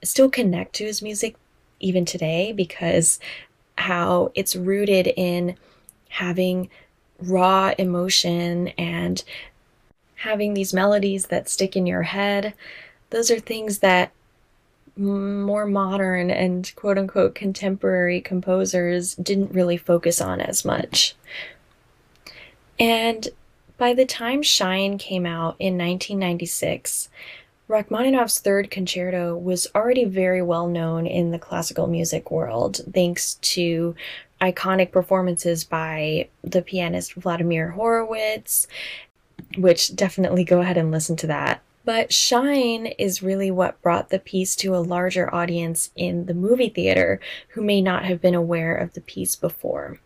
still 0.03 0.29
connect 0.29 0.73
to 0.75 0.85
his 0.85 1.01
music 1.01 1.35
even 1.79 2.05
today 2.05 2.51
because 2.51 3.19
how 3.77 4.31
it's 4.35 4.55
rooted 4.55 5.07
in 5.15 5.55
having 6.09 6.69
raw 7.19 7.73
emotion 7.77 8.67
and 8.69 9.23
having 10.15 10.53
these 10.53 10.73
melodies 10.73 11.27
that 11.27 11.49
stick 11.49 11.75
in 11.75 11.87
your 11.87 12.03
head. 12.03 12.53
Those 13.09 13.31
are 13.31 13.39
things 13.39 13.79
that 13.79 14.11
more 15.01 15.65
modern 15.65 16.29
and 16.31 16.71
quote 16.75 16.97
unquote 16.97 17.35
contemporary 17.35 18.21
composers 18.21 19.15
didn't 19.15 19.53
really 19.53 19.77
focus 19.77 20.21
on 20.21 20.41
as 20.41 20.63
much. 20.63 21.15
And 22.79 23.27
by 23.77 23.93
the 23.93 24.05
time 24.05 24.43
Shine 24.43 24.97
came 24.97 25.25
out 25.25 25.55
in 25.59 25.77
1996, 25.77 27.09
Rachmaninoff's 27.67 28.39
third 28.39 28.69
concerto 28.69 29.35
was 29.35 29.65
already 29.73 30.03
very 30.03 30.41
well 30.41 30.67
known 30.67 31.07
in 31.07 31.31
the 31.31 31.39
classical 31.39 31.87
music 31.87 32.29
world 32.29 32.81
thanks 32.93 33.35
to 33.35 33.95
iconic 34.41 34.91
performances 34.91 35.63
by 35.63 36.27
the 36.43 36.61
pianist 36.61 37.13
Vladimir 37.13 37.71
Horowitz, 37.71 38.67
which 39.57 39.95
definitely 39.95 40.43
go 40.43 40.59
ahead 40.59 40.77
and 40.77 40.91
listen 40.91 41.15
to 41.17 41.27
that. 41.27 41.61
But 41.83 42.13
Shine 42.13 42.87
is 42.87 43.23
really 43.23 43.49
what 43.49 43.81
brought 43.81 44.09
the 44.09 44.19
piece 44.19 44.55
to 44.57 44.75
a 44.75 44.77
larger 44.77 45.33
audience 45.33 45.91
in 45.95 46.25
the 46.25 46.33
movie 46.33 46.69
theater 46.69 47.19
who 47.49 47.61
may 47.61 47.81
not 47.81 48.05
have 48.05 48.21
been 48.21 48.35
aware 48.35 48.75
of 48.75 48.93
the 48.93 49.01
piece 49.01 49.35
before. 49.35 49.99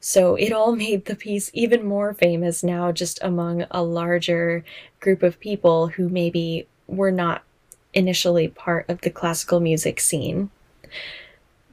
So 0.00 0.34
it 0.34 0.52
all 0.52 0.76
made 0.76 1.06
the 1.06 1.16
piece 1.16 1.50
even 1.54 1.86
more 1.86 2.12
famous 2.12 2.62
now, 2.62 2.92
just 2.92 3.18
among 3.22 3.64
a 3.70 3.82
larger 3.82 4.64
group 5.00 5.22
of 5.22 5.40
people 5.40 5.88
who 5.88 6.08
maybe 6.08 6.66
were 6.86 7.12
not 7.12 7.42
initially 7.94 8.48
part 8.48 8.88
of 8.88 9.00
the 9.00 9.10
classical 9.10 9.60
music 9.60 10.00
scene. 10.00 10.50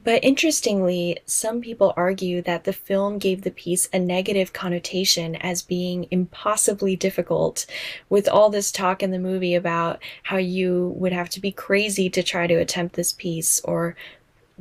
But 0.06 0.22
interestingly, 0.22 1.18
some 1.26 1.60
people 1.60 1.92
argue 1.96 2.40
that 2.42 2.62
the 2.62 2.72
film 2.72 3.18
gave 3.18 3.42
the 3.42 3.50
piece 3.50 3.88
a 3.92 3.98
negative 3.98 4.52
connotation 4.52 5.34
as 5.34 5.62
being 5.62 6.06
impossibly 6.12 6.94
difficult, 6.94 7.66
with 8.08 8.28
all 8.28 8.48
this 8.48 8.70
talk 8.70 9.02
in 9.02 9.10
the 9.10 9.18
movie 9.18 9.56
about 9.56 10.00
how 10.22 10.36
you 10.36 10.94
would 10.96 11.12
have 11.12 11.28
to 11.30 11.40
be 11.40 11.50
crazy 11.50 12.08
to 12.10 12.22
try 12.22 12.46
to 12.46 12.54
attempt 12.54 12.94
this 12.94 13.12
piece, 13.12 13.58
or 13.64 13.96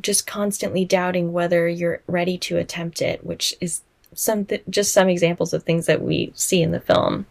just 0.01 0.25
constantly 0.25 0.83
doubting 0.83 1.31
whether 1.31 1.67
you're 1.67 2.01
ready 2.07 2.39
to 2.39 2.57
attempt 2.57 2.99
it, 2.99 3.23
which 3.23 3.53
is 3.61 3.83
some 4.15 4.45
th- 4.45 4.63
just 4.67 4.93
some 4.93 5.09
examples 5.09 5.53
of 5.53 5.61
things 5.61 5.85
that 5.85 6.01
we 6.01 6.31
see 6.33 6.63
in 6.63 6.71
the 6.71 6.79
film. 6.79 7.27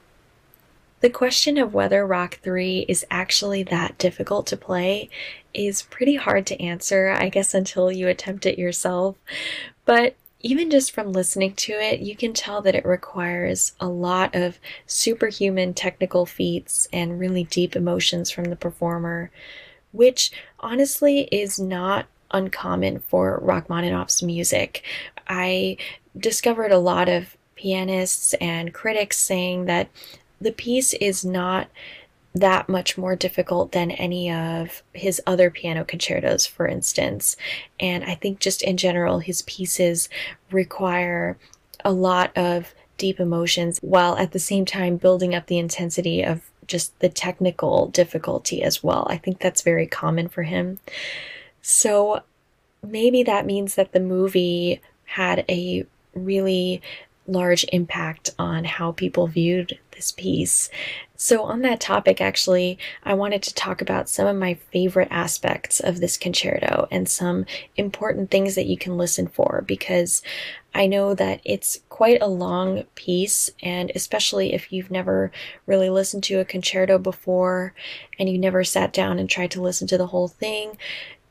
The 1.00 1.10
question 1.10 1.58
of 1.58 1.74
whether 1.74 2.06
Rach 2.06 2.34
3 2.34 2.86
is 2.88 3.04
actually 3.10 3.64
that 3.64 3.98
difficult 3.98 4.46
to 4.46 4.56
play 4.56 5.10
is 5.54 5.82
pretty 5.82 6.16
hard 6.16 6.46
to 6.46 6.60
answer, 6.60 7.08
I 7.10 7.28
guess, 7.28 7.54
until 7.54 7.90
you 7.90 8.08
attempt 8.08 8.46
it 8.46 8.58
yourself. 8.58 9.16
But 9.84 10.16
even 10.40 10.70
just 10.70 10.92
from 10.92 11.12
listening 11.12 11.54
to 11.54 11.72
it, 11.72 12.00
you 12.00 12.14
can 12.14 12.34
tell 12.34 12.60
that 12.62 12.74
it 12.74 12.84
requires 12.84 13.72
a 13.80 13.88
lot 13.88 14.34
of 14.34 14.58
superhuman 14.86 15.72
technical 15.72 16.26
feats 16.26 16.86
and 16.92 17.18
really 17.18 17.44
deep 17.44 17.74
emotions 17.74 18.30
from 18.30 18.44
the 18.44 18.56
performer, 18.56 19.30
which 19.92 20.30
honestly 20.60 21.28
is 21.32 21.58
not 21.58 22.06
uncommon 22.30 22.98
for 22.98 23.38
Rachmaninoff's 23.42 24.22
music. 24.22 24.82
I 25.28 25.78
discovered 26.16 26.72
a 26.72 26.78
lot 26.78 27.08
of 27.08 27.36
pianists 27.54 28.34
and 28.34 28.74
critics 28.74 29.16
saying 29.16 29.64
that 29.64 29.88
the 30.40 30.52
piece 30.52 30.92
is 30.94 31.24
not 31.24 31.68
that 32.34 32.68
much 32.68 32.98
more 32.98 33.14
difficult 33.14 33.72
than 33.72 33.92
any 33.92 34.30
of 34.30 34.82
his 34.92 35.22
other 35.26 35.50
piano 35.50 35.84
concertos, 35.84 36.46
for 36.46 36.66
instance. 36.66 37.36
And 37.78 38.04
I 38.04 38.16
think 38.16 38.40
just 38.40 38.62
in 38.62 38.76
general, 38.76 39.20
his 39.20 39.42
pieces 39.42 40.08
require 40.50 41.38
a 41.84 41.92
lot 41.92 42.36
of 42.36 42.74
deep 42.98 43.20
emotions 43.20 43.78
while 43.82 44.16
at 44.16 44.32
the 44.32 44.38
same 44.38 44.64
time 44.64 44.96
building 44.96 45.34
up 45.34 45.46
the 45.46 45.58
intensity 45.58 46.22
of 46.22 46.50
just 46.66 46.98
the 47.00 47.08
technical 47.08 47.88
difficulty 47.88 48.62
as 48.62 48.82
well. 48.82 49.06
I 49.08 49.16
think 49.16 49.38
that's 49.38 49.62
very 49.62 49.86
common 49.86 50.28
for 50.28 50.42
him. 50.42 50.80
So 51.62 52.22
maybe 52.82 53.22
that 53.22 53.46
means 53.46 53.74
that 53.74 53.92
the 53.92 54.00
movie 54.00 54.80
had 55.04 55.44
a 55.48 55.86
really 56.14 56.82
large 57.26 57.64
impact 57.72 58.30
on 58.38 58.64
how 58.64 58.92
people 58.92 59.26
viewed 59.26 59.78
this 59.94 60.12
piece. 60.12 60.68
So, 61.16 61.44
on 61.44 61.62
that 61.62 61.80
topic, 61.80 62.20
actually, 62.20 62.78
I 63.04 63.14
wanted 63.14 63.42
to 63.44 63.54
talk 63.54 63.80
about 63.80 64.08
some 64.08 64.26
of 64.26 64.36
my 64.36 64.54
favorite 64.54 65.08
aspects 65.10 65.80
of 65.80 66.00
this 66.00 66.16
concerto 66.16 66.88
and 66.90 67.08
some 67.08 67.46
important 67.76 68.30
things 68.30 68.56
that 68.56 68.66
you 68.66 68.76
can 68.76 68.96
listen 68.96 69.28
for 69.28 69.64
because 69.66 70.22
I 70.74 70.86
know 70.86 71.14
that 71.14 71.40
it's 71.44 71.78
quite 71.88 72.20
a 72.20 72.26
long 72.26 72.82
piece, 72.96 73.48
and 73.62 73.92
especially 73.94 74.52
if 74.52 74.72
you've 74.72 74.90
never 74.90 75.30
really 75.66 75.88
listened 75.88 76.24
to 76.24 76.40
a 76.40 76.44
concerto 76.44 76.98
before 76.98 77.74
and 78.18 78.28
you 78.28 78.36
never 78.36 78.64
sat 78.64 78.92
down 78.92 79.20
and 79.20 79.30
tried 79.30 79.52
to 79.52 79.62
listen 79.62 79.86
to 79.88 79.98
the 79.98 80.08
whole 80.08 80.28
thing, 80.28 80.76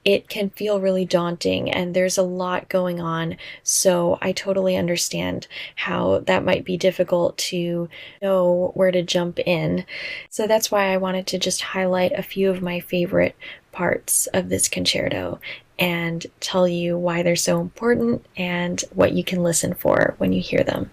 it 0.06 0.28
can 0.28 0.50
feel 0.50 0.82
really 0.82 1.06
daunting 1.06 1.72
and 1.72 1.94
there's 1.94 2.18
a 2.18 2.24
lot 2.24 2.70
going 2.70 3.00
on. 3.00 3.38
So 3.64 4.18
I 4.22 4.32
totally 4.32 4.76
understand 4.76 5.48
how 5.76 6.20
that 6.20 6.44
might 6.44 6.66
be 6.66 6.78
difficult 6.78 7.38
to 7.38 7.90
know 8.22 8.72
where 8.74 8.92
to 8.92 9.02
jump 9.02 9.40
in. 9.40 9.86
So 10.30 10.46
that's 10.46 10.70
why 10.70 10.94
I 10.94 10.98
wanted 10.98 11.28
to 11.28 11.40
just 11.40 11.62
highlight 11.62 12.12
a 12.14 12.24
few 12.24 12.50
of 12.50 12.62
my 12.62 12.80
favorite 12.80 13.36
parts 13.72 14.28
of 14.28 14.50
this 14.50 14.68
concerto 14.68 15.40
and 15.80 16.26
tell 16.40 16.68
you 16.68 16.98
why 16.98 17.24
they're 17.24 17.36
so 17.36 17.60
important 17.60 18.26
and 18.38 18.84
what 18.94 19.14
you 19.14 19.24
can 19.24 19.42
listen 19.42 19.74
for 19.74 20.16
when 20.18 20.32
you 20.32 20.42
hear 20.42 20.64
them. 20.64 20.92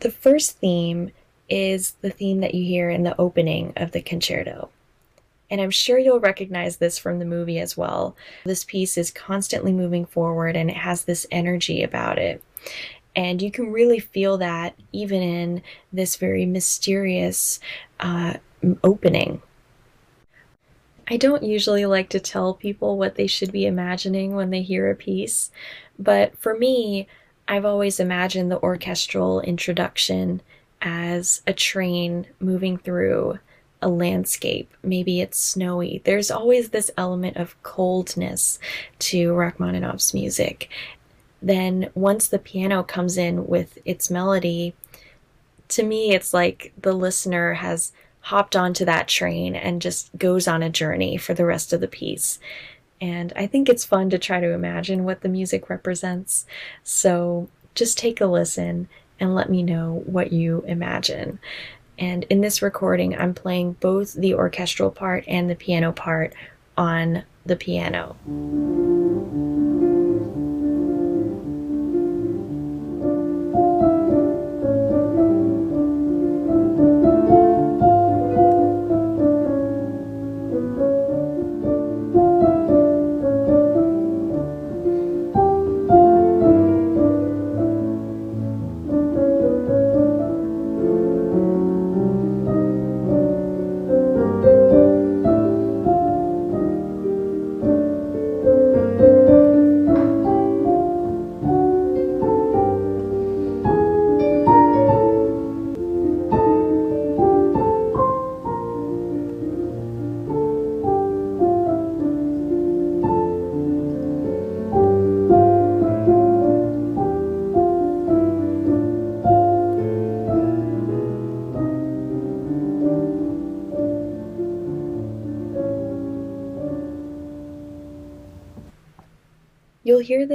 The 0.00 0.10
first 0.10 0.58
theme 0.58 1.10
is 1.48 1.92
the 2.00 2.10
theme 2.10 2.40
that 2.40 2.54
you 2.54 2.64
hear 2.64 2.90
in 2.90 3.02
the 3.02 3.18
opening 3.20 3.72
of 3.76 3.92
the 3.92 4.02
concerto. 4.02 4.70
And 5.50 5.60
I'm 5.60 5.70
sure 5.70 5.98
you'll 5.98 6.20
recognize 6.20 6.76
this 6.76 6.98
from 6.98 7.18
the 7.18 7.24
movie 7.24 7.58
as 7.58 7.76
well. 7.76 8.16
This 8.44 8.64
piece 8.64 8.98
is 8.98 9.10
constantly 9.10 9.72
moving 9.72 10.04
forward 10.04 10.56
and 10.56 10.70
it 10.70 10.76
has 10.76 11.04
this 11.04 11.26
energy 11.30 11.82
about 11.82 12.18
it. 12.18 12.42
And 13.14 13.40
you 13.40 13.50
can 13.50 13.72
really 13.72 13.98
feel 13.98 14.36
that 14.38 14.74
even 14.92 15.22
in 15.22 15.62
this 15.92 16.16
very 16.16 16.44
mysterious 16.44 17.60
uh, 18.00 18.34
opening. 18.82 19.40
I 21.08 21.16
don't 21.16 21.44
usually 21.44 21.86
like 21.86 22.08
to 22.10 22.20
tell 22.20 22.54
people 22.54 22.98
what 22.98 23.14
they 23.14 23.28
should 23.28 23.52
be 23.52 23.64
imagining 23.64 24.34
when 24.34 24.50
they 24.50 24.62
hear 24.62 24.90
a 24.90 24.96
piece, 24.96 25.52
but 25.98 26.36
for 26.36 26.58
me, 26.58 27.06
I've 27.46 27.64
always 27.64 28.00
imagined 28.00 28.50
the 28.50 28.60
orchestral 28.60 29.40
introduction 29.40 30.40
as 30.82 31.42
a 31.46 31.52
train 31.52 32.26
moving 32.40 32.76
through 32.76 33.38
a 33.86 33.88
landscape. 33.88 34.74
Maybe 34.82 35.20
it's 35.20 35.38
snowy. 35.38 36.02
There's 36.04 36.28
always 36.28 36.70
this 36.70 36.90
element 36.98 37.36
of 37.36 37.60
coldness 37.62 38.58
to 38.98 39.32
Rachmaninoff's 39.32 40.12
music. 40.12 40.68
Then, 41.40 41.90
once 41.94 42.26
the 42.26 42.40
piano 42.40 42.82
comes 42.82 43.16
in 43.16 43.46
with 43.46 43.78
its 43.84 44.10
melody, 44.10 44.74
to 45.68 45.84
me, 45.84 46.10
it's 46.10 46.34
like 46.34 46.72
the 46.82 46.94
listener 46.94 47.54
has 47.54 47.92
hopped 48.22 48.56
onto 48.56 48.84
that 48.84 49.06
train 49.06 49.54
and 49.54 49.80
just 49.80 50.10
goes 50.18 50.48
on 50.48 50.64
a 50.64 50.68
journey 50.68 51.16
for 51.16 51.32
the 51.32 51.46
rest 51.46 51.72
of 51.72 51.80
the 51.80 51.86
piece. 51.86 52.40
And 53.00 53.32
I 53.36 53.46
think 53.46 53.68
it's 53.68 53.84
fun 53.84 54.10
to 54.10 54.18
try 54.18 54.40
to 54.40 54.50
imagine 54.50 55.04
what 55.04 55.20
the 55.20 55.28
music 55.28 55.70
represents. 55.70 56.44
So 56.82 57.48
just 57.76 57.98
take 57.98 58.20
a 58.20 58.26
listen 58.26 58.88
and 59.20 59.32
let 59.32 59.48
me 59.48 59.62
know 59.62 60.02
what 60.06 60.32
you 60.32 60.64
imagine. 60.66 61.38
And 61.98 62.24
in 62.24 62.40
this 62.40 62.62
recording, 62.62 63.16
I'm 63.16 63.34
playing 63.34 63.72
both 63.74 64.14
the 64.14 64.34
orchestral 64.34 64.90
part 64.90 65.24
and 65.26 65.48
the 65.48 65.54
piano 65.54 65.92
part 65.92 66.34
on 66.76 67.24
the 67.44 67.56
piano. 67.56 68.16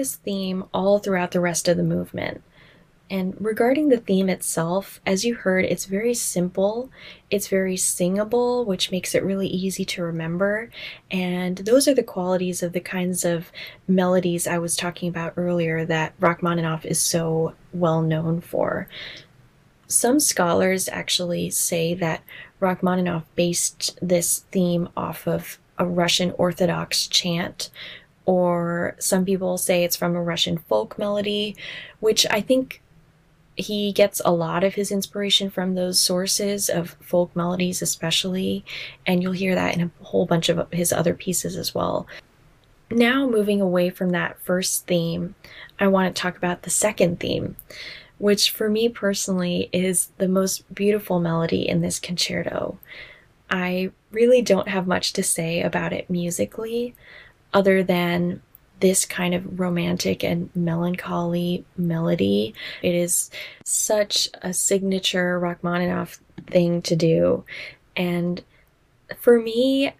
This 0.01 0.15
theme 0.15 0.63
all 0.73 0.97
throughout 0.97 1.29
the 1.29 1.39
rest 1.39 1.67
of 1.67 1.77
the 1.77 1.83
movement. 1.83 2.41
And 3.11 3.35
regarding 3.39 3.89
the 3.89 3.99
theme 3.99 4.29
itself, 4.29 4.99
as 5.05 5.23
you 5.23 5.35
heard, 5.35 5.63
it's 5.65 5.85
very 5.85 6.15
simple, 6.15 6.89
it's 7.29 7.49
very 7.49 7.77
singable, 7.77 8.65
which 8.65 8.89
makes 8.89 9.13
it 9.13 9.23
really 9.23 9.45
easy 9.47 9.85
to 9.85 10.01
remember. 10.01 10.71
And 11.11 11.57
those 11.57 11.87
are 11.87 11.93
the 11.93 12.01
qualities 12.01 12.63
of 12.63 12.73
the 12.73 12.79
kinds 12.79 13.23
of 13.23 13.51
melodies 13.87 14.47
I 14.47 14.57
was 14.57 14.75
talking 14.75 15.07
about 15.07 15.33
earlier 15.37 15.85
that 15.85 16.13
Rachmaninoff 16.19 16.83
is 16.83 16.99
so 16.99 17.53
well 17.71 18.01
known 18.01 18.41
for. 18.41 18.87
Some 19.85 20.19
scholars 20.19 20.89
actually 20.89 21.51
say 21.51 21.93
that 21.93 22.23
Rachmaninoff 22.59 23.25
based 23.35 23.99
this 24.01 24.45
theme 24.51 24.89
off 24.97 25.27
of 25.27 25.59
a 25.77 25.85
Russian 25.85 26.31
Orthodox 26.37 27.07
chant, 27.07 27.69
or 28.25 28.95
some 28.99 29.25
people 29.25 29.57
say 29.57 29.83
it's 29.83 29.95
from 29.95 30.15
a 30.15 30.21
Russian 30.21 30.57
folk 30.57 30.97
melody, 30.97 31.55
which 31.99 32.25
I 32.29 32.41
think 32.41 32.81
he 33.55 33.91
gets 33.91 34.21
a 34.23 34.31
lot 34.31 34.63
of 34.63 34.75
his 34.75 34.91
inspiration 34.91 35.49
from 35.49 35.75
those 35.75 35.99
sources 35.99 36.69
of 36.69 36.95
folk 37.01 37.35
melodies, 37.35 37.81
especially, 37.81 38.63
and 39.05 39.21
you'll 39.21 39.33
hear 39.33 39.55
that 39.55 39.75
in 39.75 39.81
a 39.81 40.03
whole 40.03 40.25
bunch 40.25 40.49
of 40.49 40.71
his 40.71 40.93
other 40.93 41.13
pieces 41.13 41.55
as 41.55 41.75
well. 41.75 42.07
Now, 42.89 43.27
moving 43.27 43.61
away 43.61 43.89
from 43.89 44.09
that 44.09 44.39
first 44.41 44.85
theme, 44.87 45.35
I 45.79 45.87
want 45.87 46.13
to 46.13 46.21
talk 46.21 46.37
about 46.37 46.63
the 46.63 46.69
second 46.69 47.19
theme, 47.19 47.55
which 48.17 48.51
for 48.51 48.69
me 48.69 48.89
personally 48.89 49.69
is 49.71 50.11
the 50.17 50.27
most 50.27 50.73
beautiful 50.73 51.19
melody 51.19 51.67
in 51.67 51.81
this 51.81 51.99
concerto. 51.99 52.77
I 53.49 53.91
really 54.11 54.41
don't 54.41 54.67
have 54.67 54.87
much 54.87 55.13
to 55.13 55.23
say 55.23 55.61
about 55.61 55.93
it 55.93 56.09
musically, 56.09 56.95
other 57.53 57.83
than 57.83 58.41
this 58.81 59.05
kind 59.05 59.33
of 59.33 59.59
romantic 59.59 60.23
and 60.23 60.49
melancholy 60.55 61.63
melody. 61.77 62.53
It 62.81 62.95
is 62.95 63.29
such 63.63 64.27
a 64.41 64.53
signature 64.53 65.39
Rachmaninoff 65.39 66.19
thing 66.47 66.81
to 66.83 66.95
do. 66.95 67.45
And 67.95 68.43
for 69.17 69.39
me, 69.39 69.93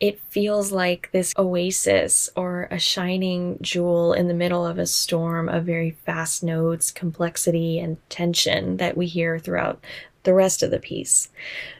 it 0.00 0.20
feels 0.30 0.70
like 0.70 1.10
this 1.10 1.34
oasis 1.36 2.30
or 2.36 2.68
a 2.70 2.78
shining 2.78 3.58
jewel 3.60 4.12
in 4.12 4.28
the 4.28 4.34
middle 4.34 4.64
of 4.64 4.78
a 4.78 4.86
storm 4.86 5.48
of 5.48 5.64
very 5.64 5.90
fast 5.90 6.44
notes, 6.44 6.92
complexity, 6.92 7.80
and 7.80 7.96
tension 8.08 8.76
that 8.76 8.96
we 8.96 9.06
hear 9.06 9.38
throughout 9.38 9.82
the 10.22 10.34
rest 10.34 10.62
of 10.62 10.70
the 10.70 10.78
piece. 10.78 11.30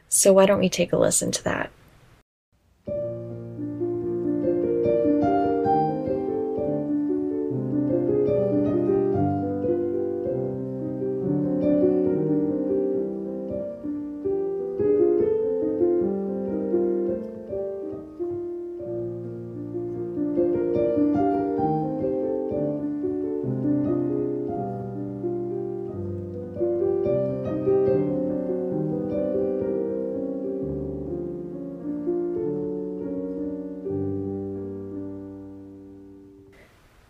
So, 0.09 0.33
why 0.33 0.47
don't 0.47 0.59
we 0.59 0.69
take 0.69 0.93
a 0.93 0.97
listen 0.97 1.31
to 1.31 1.45
that? 1.45 1.71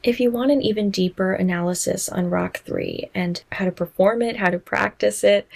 If 0.09 0.21
you 0.21 0.31
want 0.31 0.51
an 0.51 0.62
even 0.62 0.88
deeper 0.88 1.35
analysis 1.35 2.09
on 2.09 2.31
Rach 2.31 2.57
3 2.57 3.11
and 3.14 3.42
how 3.53 3.66
to 3.66 3.71
perform 3.71 4.23
it, 4.23 4.38
how 4.38 4.49
to 4.49 4.59
practice 4.59 5.23
it, 5.23 5.47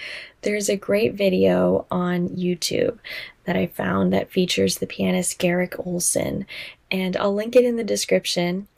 there's 0.43 0.69
a 0.69 0.77
great 0.77 1.15
video 1.15 1.87
on 1.91 2.29
YouTube 2.29 2.99
that 3.45 3.57
I 3.57 3.69
found 3.69 4.13
that 4.13 4.31
features 4.31 4.77
the 4.77 4.87
pianist 4.87 5.39
Garrick 5.39 5.73
Ohlsson, 5.79 6.45
and 6.91 7.17
I'll 7.17 7.35
link 7.35 7.57
it 7.57 7.65
in 7.65 7.77
the 7.77 7.83
description. 7.83 8.69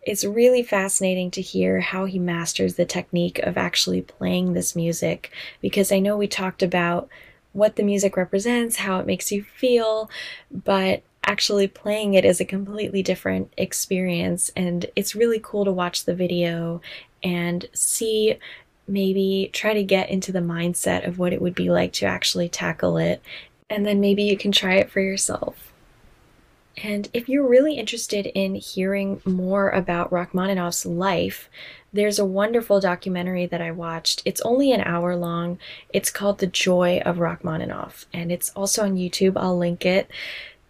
It's 0.00 0.24
really 0.24 0.62
fascinating 0.62 1.30
to 1.32 1.42
hear 1.42 1.80
how 1.80 2.06
he 2.06 2.18
masters 2.18 2.76
the 2.76 2.86
technique 2.86 3.38
of 3.40 3.58
actually 3.58 4.00
playing 4.00 4.54
this 4.54 4.74
music 4.74 5.30
because 5.60 5.92
I 5.92 5.98
know 5.98 6.16
we 6.16 6.26
talked 6.26 6.62
about 6.62 7.06
what 7.52 7.76
the 7.76 7.82
music 7.82 8.16
represents, 8.16 8.76
how 8.76 8.98
it 8.98 9.06
makes 9.06 9.30
you 9.30 9.42
feel, 9.42 10.10
but 10.50 11.02
actually 11.28 11.68
playing 11.68 12.14
it 12.14 12.24
is 12.24 12.40
a 12.40 12.44
completely 12.44 13.02
different 13.02 13.52
experience. 13.58 14.50
And 14.56 14.86
it's 14.96 15.14
really 15.14 15.38
cool 15.40 15.66
to 15.66 15.70
watch 15.70 16.04
the 16.04 16.14
video 16.14 16.80
and 17.22 17.66
see 17.74 18.38
maybe 18.88 19.50
try 19.52 19.74
to 19.74 19.84
get 19.84 20.08
into 20.08 20.32
the 20.32 20.38
mindset 20.38 21.06
of 21.06 21.18
what 21.18 21.34
it 21.34 21.42
would 21.42 21.54
be 21.54 21.70
like 21.70 21.92
to 21.92 22.06
actually 22.06 22.48
tackle 22.48 22.96
it. 22.96 23.22
And 23.68 23.84
then 23.84 24.00
maybe 24.00 24.22
you 24.22 24.38
can 24.38 24.50
try 24.50 24.76
it 24.76 24.90
for 24.90 25.00
yourself. 25.00 25.70
And 26.82 27.10
if 27.12 27.28
you're 27.28 27.46
really 27.46 27.74
interested 27.74 28.26
in 28.26 28.54
hearing 28.54 29.20
more 29.26 29.68
about 29.68 30.10
Rachmaninoff's 30.10 30.86
life, 30.86 31.50
there's 31.92 32.18
a 32.18 32.24
wonderful 32.24 32.80
documentary 32.80 33.46
that 33.46 33.60
I 33.60 33.72
watched. 33.72 34.22
It's 34.24 34.40
only 34.42 34.72
an 34.72 34.82
hour 34.82 35.16
long. 35.16 35.58
It's 35.92 36.10
called 36.10 36.38
The 36.38 36.46
Joy 36.46 37.02
of 37.04 37.18
Rachmaninoff, 37.18 38.06
and 38.12 38.30
it's 38.30 38.50
also 38.50 38.84
on 38.84 38.96
YouTube. 38.96 39.32
I'll 39.36 39.58
link 39.58 39.84
it. 39.84 40.10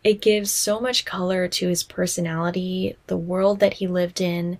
It 0.04 0.20
gives 0.20 0.50
so 0.50 0.80
much 0.80 1.04
color 1.04 1.48
to 1.48 1.68
his 1.68 1.82
personality, 1.82 2.96
the 3.08 3.16
world 3.16 3.60
that 3.60 3.74
he 3.74 3.86
lived 3.86 4.20
in, 4.20 4.58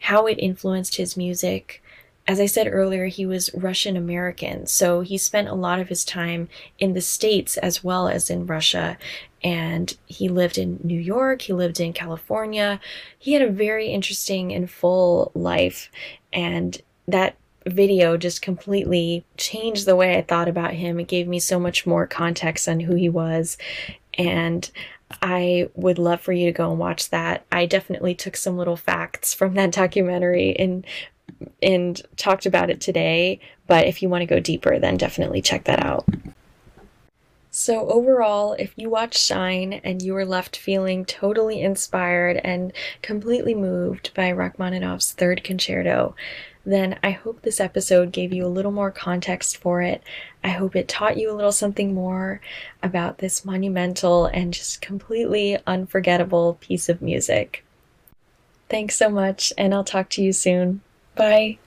how 0.00 0.26
it 0.26 0.34
influenced 0.38 0.96
his 0.96 1.16
music. 1.16 1.82
As 2.26 2.38
I 2.38 2.46
said 2.46 2.68
earlier, 2.70 3.06
he 3.06 3.26
was 3.26 3.50
Russian 3.54 3.96
American, 3.96 4.66
so 4.66 5.00
he 5.00 5.18
spent 5.18 5.48
a 5.48 5.54
lot 5.54 5.80
of 5.80 5.88
his 5.88 6.04
time 6.04 6.48
in 6.78 6.92
the 6.92 7.00
States 7.00 7.56
as 7.56 7.82
well 7.82 8.08
as 8.08 8.30
in 8.30 8.46
Russia. 8.46 8.98
And 9.42 9.96
he 10.06 10.28
lived 10.28 10.58
in 10.58 10.78
New 10.82 11.00
York, 11.00 11.42
he 11.42 11.52
lived 11.52 11.80
in 11.80 11.92
California. 11.92 12.78
He 13.18 13.32
had 13.32 13.42
a 13.42 13.50
very 13.50 13.88
interesting 13.88 14.52
and 14.52 14.70
full 14.70 15.32
life. 15.34 15.90
And 16.32 16.80
that 17.08 17.36
video 17.66 18.16
just 18.16 18.42
completely 18.42 19.24
changed 19.36 19.86
the 19.86 19.96
way 19.96 20.16
I 20.16 20.22
thought 20.22 20.48
about 20.48 20.74
him. 20.74 21.00
It 21.00 21.08
gave 21.08 21.28
me 21.28 21.38
so 21.38 21.58
much 21.58 21.86
more 21.86 22.06
context 22.06 22.68
on 22.68 22.80
who 22.80 22.94
he 22.94 23.08
was. 23.08 23.56
And 24.20 24.70
I 25.22 25.70
would 25.74 25.98
love 25.98 26.20
for 26.20 26.32
you 26.32 26.46
to 26.46 26.52
go 26.52 26.70
and 26.70 26.78
watch 26.78 27.08
that. 27.10 27.46
I 27.50 27.64
definitely 27.64 28.14
took 28.14 28.36
some 28.36 28.58
little 28.58 28.76
facts 28.76 29.32
from 29.32 29.54
that 29.54 29.72
documentary 29.72 30.54
and 30.58 30.84
and 31.62 32.02
talked 32.16 32.44
about 32.44 32.70
it 32.70 32.80
today, 32.80 33.40
but 33.66 33.86
if 33.86 34.02
you 34.02 34.08
want 34.08 34.20
to 34.22 34.26
go 34.26 34.40
deeper, 34.40 34.78
then 34.78 34.96
definitely 34.96 35.40
check 35.40 35.64
that 35.64 35.82
out. 35.82 36.04
So, 37.62 37.90
overall, 37.90 38.54
if 38.54 38.72
you 38.76 38.88
watch 38.88 39.18
Shine 39.18 39.82
and 39.84 40.00
you 40.00 40.16
are 40.16 40.24
left 40.24 40.56
feeling 40.56 41.04
totally 41.04 41.60
inspired 41.60 42.40
and 42.42 42.72
completely 43.02 43.54
moved 43.54 44.12
by 44.14 44.32
Rachmaninoff's 44.32 45.12
third 45.12 45.44
concerto, 45.44 46.14
then 46.64 46.98
I 47.02 47.10
hope 47.10 47.42
this 47.42 47.60
episode 47.60 48.12
gave 48.12 48.32
you 48.32 48.46
a 48.46 48.48
little 48.48 48.72
more 48.72 48.90
context 48.90 49.58
for 49.58 49.82
it. 49.82 50.02
I 50.42 50.48
hope 50.48 50.74
it 50.74 50.88
taught 50.88 51.18
you 51.18 51.30
a 51.30 51.36
little 51.36 51.52
something 51.52 51.92
more 51.92 52.40
about 52.82 53.18
this 53.18 53.44
monumental 53.44 54.24
and 54.24 54.54
just 54.54 54.80
completely 54.80 55.58
unforgettable 55.66 56.56
piece 56.62 56.88
of 56.88 57.02
music. 57.02 57.62
Thanks 58.70 58.96
so 58.96 59.10
much, 59.10 59.52
and 59.58 59.74
I'll 59.74 59.84
talk 59.84 60.08
to 60.10 60.22
you 60.22 60.32
soon. 60.32 60.80
Bye. 61.14 61.58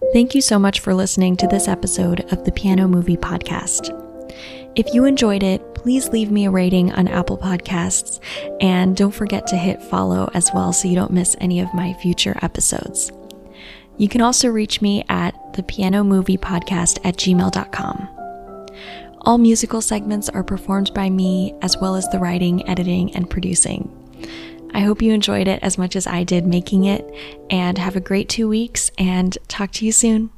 Thank 0.00 0.34
you 0.34 0.40
so 0.40 0.60
much 0.60 0.78
for 0.78 0.94
listening 0.94 1.36
to 1.38 1.48
this 1.48 1.66
episode 1.66 2.20
of 2.32 2.44
the 2.44 2.52
Piano 2.52 2.86
Movie 2.86 3.16
Podcast. 3.16 3.92
If 4.76 4.94
you 4.94 5.04
enjoyed 5.04 5.42
it, 5.42 5.74
please 5.74 6.08
leave 6.10 6.30
me 6.30 6.46
a 6.46 6.50
rating 6.52 6.92
on 6.92 7.08
Apple 7.08 7.36
Podcasts 7.36 8.20
and 8.60 8.96
don't 8.96 9.10
forget 9.10 9.48
to 9.48 9.56
hit 9.56 9.82
follow 9.82 10.30
as 10.34 10.50
well 10.54 10.72
so 10.72 10.86
you 10.86 10.94
don't 10.94 11.10
miss 11.10 11.34
any 11.40 11.58
of 11.58 11.74
my 11.74 11.94
future 11.94 12.38
episodes. 12.42 13.10
You 13.96 14.08
can 14.08 14.20
also 14.20 14.48
reach 14.48 14.80
me 14.80 15.04
at 15.08 15.34
the 15.54 15.64
piano 15.64 16.04
movie 16.04 16.38
podcast 16.38 17.00
at 17.04 17.16
gmail.com. 17.16 18.08
All 19.22 19.36
musical 19.36 19.82
segments 19.82 20.28
are 20.28 20.44
performed 20.44 20.94
by 20.94 21.10
me, 21.10 21.54
as 21.60 21.76
well 21.76 21.96
as 21.96 22.08
the 22.08 22.20
writing, 22.20 22.66
editing, 22.68 23.12
and 23.16 23.28
producing. 23.28 23.92
I 24.74 24.80
hope 24.80 25.02
you 25.02 25.12
enjoyed 25.12 25.48
it 25.48 25.62
as 25.62 25.78
much 25.78 25.96
as 25.96 26.06
I 26.06 26.24
did 26.24 26.46
making 26.46 26.84
it, 26.84 27.08
and 27.50 27.78
have 27.78 27.96
a 27.96 28.00
great 28.00 28.28
two 28.28 28.48
weeks, 28.48 28.90
and 28.98 29.36
talk 29.48 29.72
to 29.72 29.86
you 29.86 29.92
soon. 29.92 30.30